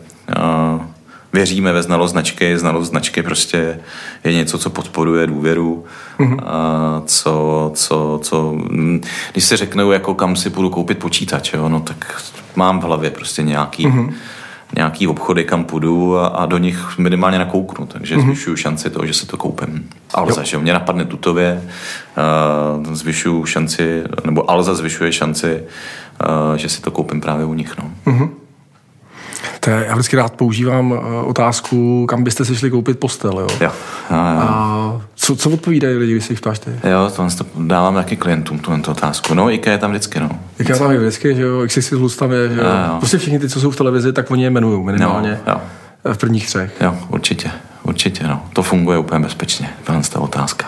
Věříme 1.34 1.74
ve 1.74 1.84
znalost 1.84 2.12
značky, 2.12 2.58
znalost 2.58 2.88
značky 2.88 3.24
prostě 3.24 3.80
je 4.24 4.34
něco, 4.34 4.58
co 4.58 4.70
podporuje 4.70 5.28
důvěru, 5.28 5.86
uh-huh. 6.20 6.40
a 6.46 7.02
co, 7.06 7.72
co, 7.76 8.20
co, 8.24 8.58
když 9.32 9.44
se 9.44 9.58
řeknou, 9.58 9.92
jako 9.92 10.14
kam 10.14 10.36
si 10.36 10.50
půjdu 10.50 10.70
koupit 10.70 10.98
počítač, 11.00 11.54
jo, 11.54 11.70
no 11.70 11.80
tak 11.80 12.22
mám 12.56 12.80
v 12.80 12.84
hlavě 12.84 13.10
prostě 13.10 13.44
nějaký, 13.44 13.88
uh-huh. 13.88 14.14
Nějaký 14.76 15.08
obchody, 15.08 15.44
kam 15.44 15.64
půjdu 15.64 16.18
a, 16.18 16.28
a 16.28 16.46
do 16.46 16.58
nich 16.58 16.98
minimálně 16.98 17.40
nakouknu, 17.40 17.86
takže 17.86 18.18
uh-huh. 18.18 18.26
zvyšuju 18.26 18.56
šanci 18.56 18.90
toho, 18.90 19.06
že 19.06 19.14
se 19.14 19.28
to 19.28 19.38
koupím. 19.38 19.90
Alza, 20.14 20.44
že 20.44 20.58
mě 20.58 20.74
napadne 20.74 21.06
tutově, 21.06 21.64
uh, 22.88 22.94
zvyšuju 22.94 23.46
šanci, 23.46 24.04
nebo 24.26 24.52
Alza 24.52 24.74
zvyšuje 24.74 25.12
šanci, 25.12 25.64
uh, 26.52 26.56
že 26.56 26.70
si 26.70 26.82
to 26.82 26.92
koupím 26.92 27.22
právě 27.22 27.46
u 27.46 27.54
nich. 27.54 27.78
No. 27.78 27.92
Uh-huh. 28.06 28.30
To 29.68 29.72
je, 29.72 29.86
já 29.88 29.94
vždycky 29.94 30.16
rád 30.16 30.34
používám 30.34 30.92
uh, 30.92 30.98
otázku, 31.26 32.06
kam 32.06 32.24
byste 32.24 32.46
si 32.46 32.56
šli 32.56 32.72
koupit 32.72 33.00
postel, 33.00 33.40
jo? 33.40 33.48
Jo. 33.62 33.72
jo, 34.12 34.18
jo. 34.18 34.40
A 34.40 35.02
co, 35.16 35.36
co 35.36 35.50
odpovídají 35.50 35.98
lidi, 35.98 36.12
když 36.12 36.26
si 36.26 36.34
jich 36.34 36.40
ptáš 36.40 36.60
ty? 36.60 36.72
Jo, 36.84 37.12
to, 37.16 37.28
to 37.38 37.46
dávám 37.64 37.96
taky 37.96 38.16
klientům, 38.16 38.60
tu, 38.60 38.82
tu 38.82 38.92
otázku. 38.92 39.34
No, 39.34 39.52
IKEA 39.52 39.72
je 39.72 39.78
tam 39.78 39.92
vždycky, 39.92 40.20
no. 40.20 40.30
IKEA 40.60 40.78
tam 40.78 40.92
je 40.92 41.00
vždycky, 41.00 41.36
že 41.36 41.42
jo, 41.42 41.62
XXX 41.66 41.90
Plus 41.90 42.16
tam 42.16 42.32
je, 42.32 42.50
že 42.50 42.60
jo. 42.60 42.66
jo, 42.66 42.72
jo. 42.88 42.96
Prostě 43.00 43.18
všichni 43.18 43.40
ty, 43.40 43.50
co 43.50 43.62
jsou 43.62 43.72
v 43.72 43.76
televizi, 43.76 44.14
tak 44.14 44.32
oni 44.32 44.44
je 44.44 44.50
jmenují 44.50 44.86
minimálně. 44.86 45.40
Jo, 45.48 45.62
jo. 46.06 46.14
V 46.14 46.18
prvních 46.18 46.48
třech. 46.48 46.82
Jo, 46.82 46.98
určitě, 47.10 47.52
určitě, 47.84 48.28
no. 48.28 48.44
To 48.54 48.64
funguje 48.64 48.98
úplně 48.98 49.20
bezpečně, 49.20 49.70
tohle 49.84 50.02
ta 50.14 50.20
otázka. 50.20 50.66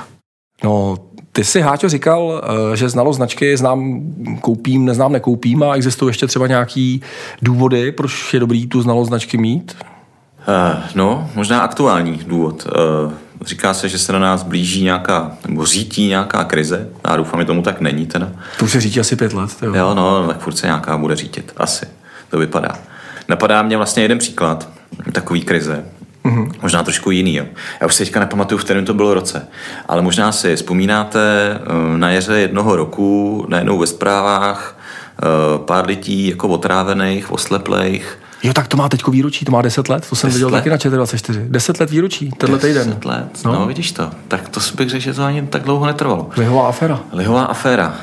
No, 0.64 0.98
ty 1.32 1.44
jsi, 1.44 1.62
Háťo, 1.62 1.90
říkal, 1.90 2.42
eh, 2.74 2.78
že 2.78 2.90
znalost 2.90 3.16
značky 3.16 3.58
znám, 3.58 4.02
koupím, 4.42 4.86
neznám, 4.86 5.12
nekoupím 5.12 5.64
a 5.64 5.76
existují 5.76 6.10
ještě 6.10 6.28
třeba 6.28 6.48
nějaký 6.48 7.02
důvody, 7.42 7.92
proč 7.92 8.34
je 8.34 8.40
dobrý 8.40 8.68
tu 8.68 8.82
znalost 8.82 9.08
značky 9.08 9.38
mít? 9.38 9.76
Uh, 10.48 10.80
no, 10.96 11.30
možná 11.36 11.62
aktuální 11.62 12.20
důvod. 12.28 12.68
Uh, 13.06 13.14
říká 13.46 13.74
se, 13.74 13.90
že 13.90 14.00
se 14.00 14.14
na 14.14 14.20
nás 14.20 14.44
blíží 14.44 14.84
nějaká, 14.84 15.32
nebo 15.48 15.66
řítí 15.66 16.08
nějaká 16.08 16.44
krize. 16.44 16.90
Já 17.10 17.16
doufám, 17.16 17.40
že 17.40 17.46
tomu 17.46 17.62
tak 17.62 17.82
není 17.82 18.06
teda. 18.06 18.32
To 18.60 18.66
už 18.66 18.72
se 18.72 18.82
řítí 18.82 19.00
asi 19.00 19.16
pět 19.16 19.34
let. 19.34 19.50
Jo, 19.62 19.74
jo 19.74 19.94
no, 19.94 20.28
tak 20.28 20.40
furt 20.40 20.56
se 20.56 20.68
nějaká 20.68 20.98
bude 20.98 21.16
řítit. 21.16 21.54
Asi. 21.58 21.86
To 22.30 22.38
vypadá. 22.38 22.70
napadá 23.28 23.62
mě 23.62 23.78
vlastně 23.78 24.04
jeden 24.04 24.18
příklad 24.18 24.70
takový 25.12 25.42
krize, 25.42 25.86
Mm-hmm. 26.26 26.52
Možná 26.62 26.84
trošku 26.84 27.12
jiný. 27.12 27.36
Jo. 27.36 27.46
Já 27.82 27.88
už 27.88 27.96
si 27.96 28.06
teďka 28.06 28.20
nepamatuju, 28.20 28.60
v 28.60 28.64
kterém 28.64 28.86
to 28.86 28.94
bylo 28.94 29.14
roce, 29.14 29.48
ale 29.88 30.02
možná 30.02 30.32
si 30.32 30.56
vzpomínáte 30.56 31.20
eh, 31.54 31.98
na 31.98 32.12
jaře 32.12 32.40
jednoho 32.40 32.76
roku, 32.76 33.46
najednou 33.50 33.78
ve 33.78 33.88
zprávách, 33.88 34.78
eh, 34.78 35.26
pár 35.58 35.86
lidí 35.86 36.28
jako 36.28 36.48
otrávených, 36.48 37.32
osleplejch, 37.32 38.20
Jo, 38.44 38.54
tak 38.54 38.68
to 38.68 38.78
má 38.78 38.90
teď 38.90 39.08
výročí, 39.08 39.46
to 39.46 39.52
má 39.52 39.62
10 39.62 39.90
let, 39.90 40.06
to 40.10 40.16
jsem 40.16 40.30
viděl 40.30 40.48
let. 40.48 40.60
taky 40.60 40.70
na 40.70 40.78
ČT24. 40.78 41.46
10 41.48 41.80
let 41.80 41.90
výročí, 41.90 42.32
tenhle 42.38 42.60
týden. 42.60 42.88
10 42.88 43.06
let, 43.06 43.40
no. 43.46 43.54
no. 43.54 43.66
vidíš 43.66 43.92
to. 43.92 44.10
Tak 44.28 44.50
to 44.50 44.60
bych 44.76 44.90
řekl, 44.90 45.04
že 45.04 45.14
to 45.14 45.24
ani 45.24 45.48
tak 45.48 45.64
dlouho 45.64 45.86
netrvalo. 45.86 46.30
Lihová 46.38 46.68
aféra. 46.68 47.00
Lihová 47.14 47.44
aféra. 47.44 47.96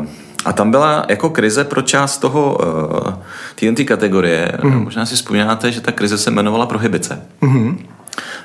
Uh, 0.00 0.06
a 0.44 0.52
tam 0.52 0.70
byla 0.70 1.04
jako 1.08 1.30
krize 1.30 1.64
pro 1.64 1.82
část 1.82 2.18
toho 2.18 2.58
uh, 2.58 3.14
TNT 3.54 3.84
kategorie. 3.84 4.52
Mm. 4.62 4.84
Možná 4.84 5.06
si 5.06 5.14
vzpomínáte, 5.14 5.72
že 5.72 5.80
ta 5.80 5.92
krize 5.92 6.18
se 6.18 6.30
jmenovala 6.30 6.66
prohibice. 6.66 7.22
Mm. 7.40 7.86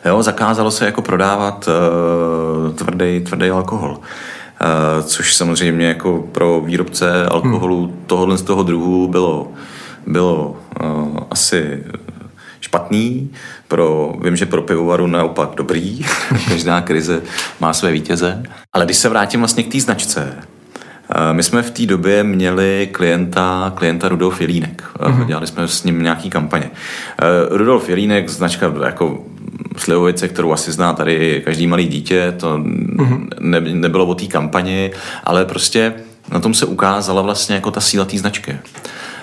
Jo, 0.05 0.23
zakázalo 0.23 0.71
se 0.71 0.85
jako 0.85 1.01
prodávat 1.01 1.67
uh, 1.67 2.73
tvrdý, 2.73 3.19
tvrdý 3.19 3.49
alkohol. 3.49 3.99
Uh, 3.99 5.05
což 5.05 5.35
samozřejmě 5.35 5.87
jako 5.87 6.27
pro 6.31 6.61
výrobce 6.61 7.25
alkoholu 7.25 7.87
mm. 7.87 8.03
tohohle 8.07 8.37
z 8.37 8.41
toho 8.41 8.63
druhu 8.63 9.07
bylo, 9.07 9.51
bylo 10.07 10.55
uh, 10.83 11.17
asi 11.31 11.83
špatný, 12.61 13.31
pro, 13.67 14.13
vím, 14.23 14.35
že 14.35 14.45
pro 14.45 14.61
pivovaru 14.61 15.07
naopak 15.07 15.49
dobrý, 15.55 16.05
každá 16.47 16.81
krize 16.81 17.21
má 17.59 17.73
své 17.73 17.91
vítěze. 17.91 18.43
Ale 18.73 18.85
když 18.85 18.97
se 18.97 19.09
vrátím 19.09 19.39
vlastně 19.39 19.63
k 19.63 19.71
té 19.71 19.79
značce, 19.79 20.37
my 21.31 21.43
jsme 21.43 21.63
v 21.63 21.71
té 21.71 21.85
době 21.85 22.23
měli 22.23 22.89
klienta, 22.91 23.71
klienta 23.75 24.07
Rudolf 24.07 24.41
Jelínek. 24.41 24.83
Mm-hmm. 24.99 25.25
Dělali 25.25 25.47
jsme 25.47 25.67
s 25.67 25.83
ním 25.83 26.03
nějaký 26.03 26.29
kampaně. 26.29 26.71
Rudolf 27.49 27.89
Jelínek, 27.89 28.29
značka 28.29 28.73
jako 28.83 29.23
Slivovice, 29.77 30.27
kterou 30.27 30.51
asi 30.51 30.71
zná 30.71 30.93
tady 30.93 31.41
každý 31.45 31.67
malý 31.67 31.87
dítě, 31.87 32.33
to 32.37 32.57
mm-hmm. 32.57 33.27
ne, 33.39 33.61
nebylo 33.61 34.05
o 34.05 34.15
té 34.15 34.25
kampani, 34.25 34.91
ale 35.23 35.45
prostě 35.45 35.93
na 36.31 36.39
tom 36.39 36.53
se 36.53 36.65
ukázala 36.65 37.21
vlastně 37.21 37.55
jako 37.55 37.71
ta 37.71 37.81
síla 37.81 38.05
té 38.05 38.17
značky. 38.17 38.57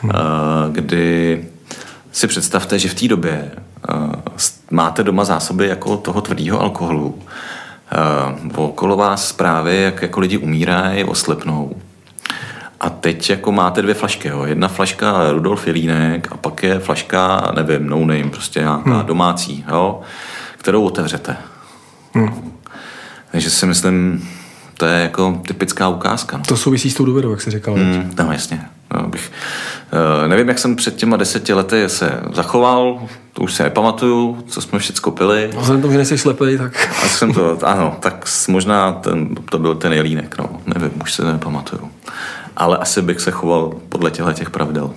Mm-hmm. 0.02 0.72
Kdy 0.72 1.44
si 2.12 2.26
představte, 2.26 2.78
že 2.78 2.88
v 2.88 2.94
té 2.94 3.08
době 3.08 3.50
máte 4.70 5.02
doma 5.02 5.24
zásoby 5.24 5.66
jako 5.66 5.96
toho 5.96 6.20
tvrdého 6.20 6.60
alkoholu, 6.60 7.18
uh, 8.56 8.64
okolo 8.64 8.96
vás 8.96 9.28
zprávy, 9.28 9.82
jak 9.82 10.02
jako 10.02 10.20
lidi 10.20 10.38
umírají, 10.38 11.04
oslepnou. 11.04 11.76
A 12.80 12.90
teď 12.90 13.30
jako 13.30 13.52
máte 13.52 13.82
dvě 13.82 13.94
flašky, 13.94 14.28
jo. 14.28 14.44
Jedna 14.44 14.68
flaška 14.68 15.32
Rudolf 15.32 15.66
Jelínek 15.66 16.28
a 16.32 16.36
pak 16.36 16.62
je 16.62 16.78
flaška, 16.78 17.52
nevím, 17.54 17.86
no 17.86 17.98
name, 17.98 18.30
prostě 18.30 18.60
nějaká 18.60 18.96
hmm. 18.96 19.06
domácí, 19.06 19.64
jo, 19.68 20.00
kterou 20.58 20.82
otevřete. 20.82 21.36
Hmm. 22.14 22.52
Takže 23.32 23.50
si 23.50 23.66
myslím, 23.66 24.28
to 24.76 24.86
je 24.86 25.02
jako 25.02 25.42
typická 25.46 25.88
ukázka. 25.88 26.36
No. 26.36 26.44
To 26.44 26.56
souvisí 26.56 26.90
s 26.90 26.94
tou 26.94 27.04
důvěrou, 27.04 27.30
jak 27.30 27.40
jsi 27.40 27.50
říkal. 27.50 27.76
Mm, 27.76 28.14
no 28.18 28.32
jasně. 28.32 28.66
No, 28.94 29.08
bych, 29.08 29.32
uh, 30.22 30.28
nevím, 30.28 30.48
jak 30.48 30.58
jsem 30.58 30.76
před 30.76 30.96
těma 30.96 31.16
deseti 31.16 31.54
lety 31.54 31.88
se 31.88 32.20
zachoval, 32.32 33.00
to 33.40 33.44
už 33.44 33.54
se 33.54 33.62
nepamatuju, 33.62 34.44
co 34.48 34.60
jsme 34.60 34.78
všechno 34.78 35.12
pili. 35.12 35.50
A 35.56 35.60
vzhledem 35.60 35.82
tomu, 35.82 35.92
že 35.92 35.98
nejsi 35.98 36.18
slepý, 36.18 36.58
tak... 36.58 36.88
A 37.04 37.08
jsem 37.08 37.32
to, 37.32 37.58
ano, 37.62 37.96
tak 38.00 38.24
možná 38.48 38.92
ten, 38.92 39.34
to 39.34 39.58
byl 39.58 39.74
ten 39.74 39.92
jelínek, 39.92 40.38
no, 40.38 40.60
nevím, 40.66 40.90
už 41.02 41.14
se 41.14 41.24
nepamatuju. 41.24 41.90
Ale 42.56 42.76
asi 42.76 43.02
bych 43.02 43.20
se 43.20 43.30
choval 43.30 43.72
podle 43.88 44.10
těchto 44.10 44.32
těch 44.32 44.50
pravidel. 44.50 44.90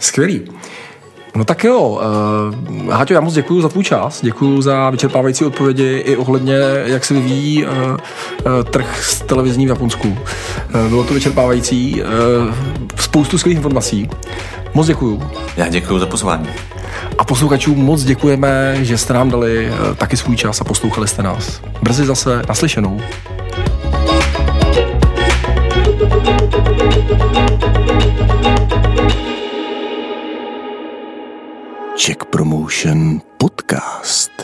Skvělý. 0.00 0.52
No 1.36 1.44
tak 1.44 1.64
jo, 1.64 1.80
uh, 1.80 2.92
Háťo, 2.92 3.14
já 3.14 3.20
moc 3.20 3.34
děkuji 3.34 3.60
za 3.60 3.68
tvůj 3.68 3.84
čas, 3.84 4.20
děkuji 4.22 4.62
za 4.62 4.90
vyčerpávající 4.90 5.44
odpovědi 5.44 6.02
i 6.06 6.16
ohledně, 6.16 6.54
jak 6.84 7.04
se 7.04 7.14
vyvíjí 7.14 7.64
uh, 7.64 7.72
uh, 7.72 7.96
trh 8.70 9.04
s 9.04 9.20
televizní 9.20 9.66
v 9.66 9.68
Japonsku. 9.68 10.08
Uh, 10.08 10.88
bylo 10.88 11.04
to 11.04 11.14
vyčerpávající, 11.14 12.02
uh, 12.02 12.08
spoustu 12.96 13.38
skvělých 13.38 13.56
informací. 13.56 14.08
Moc 14.74 14.86
děkuji. 14.86 15.22
Já 15.56 15.68
děkuji 15.68 15.98
za 15.98 16.06
pozvání. 16.06 16.48
A 17.18 17.24
posluchačům 17.24 17.78
moc 17.78 18.02
děkujeme, 18.02 18.76
že 18.84 18.98
jste 18.98 19.12
nám 19.12 19.30
dali 19.30 19.70
uh, 19.70 19.94
taky 19.94 20.16
svůj 20.16 20.36
čas 20.36 20.60
a 20.60 20.64
poslouchali 20.64 21.08
jste 21.08 21.22
nás. 21.22 21.60
Brzy 21.82 22.06
zase 22.06 22.42
naslyšenou. 22.48 23.00
Czech 31.96 32.24
Promotion 32.24 33.20
Podcast. 33.38 34.35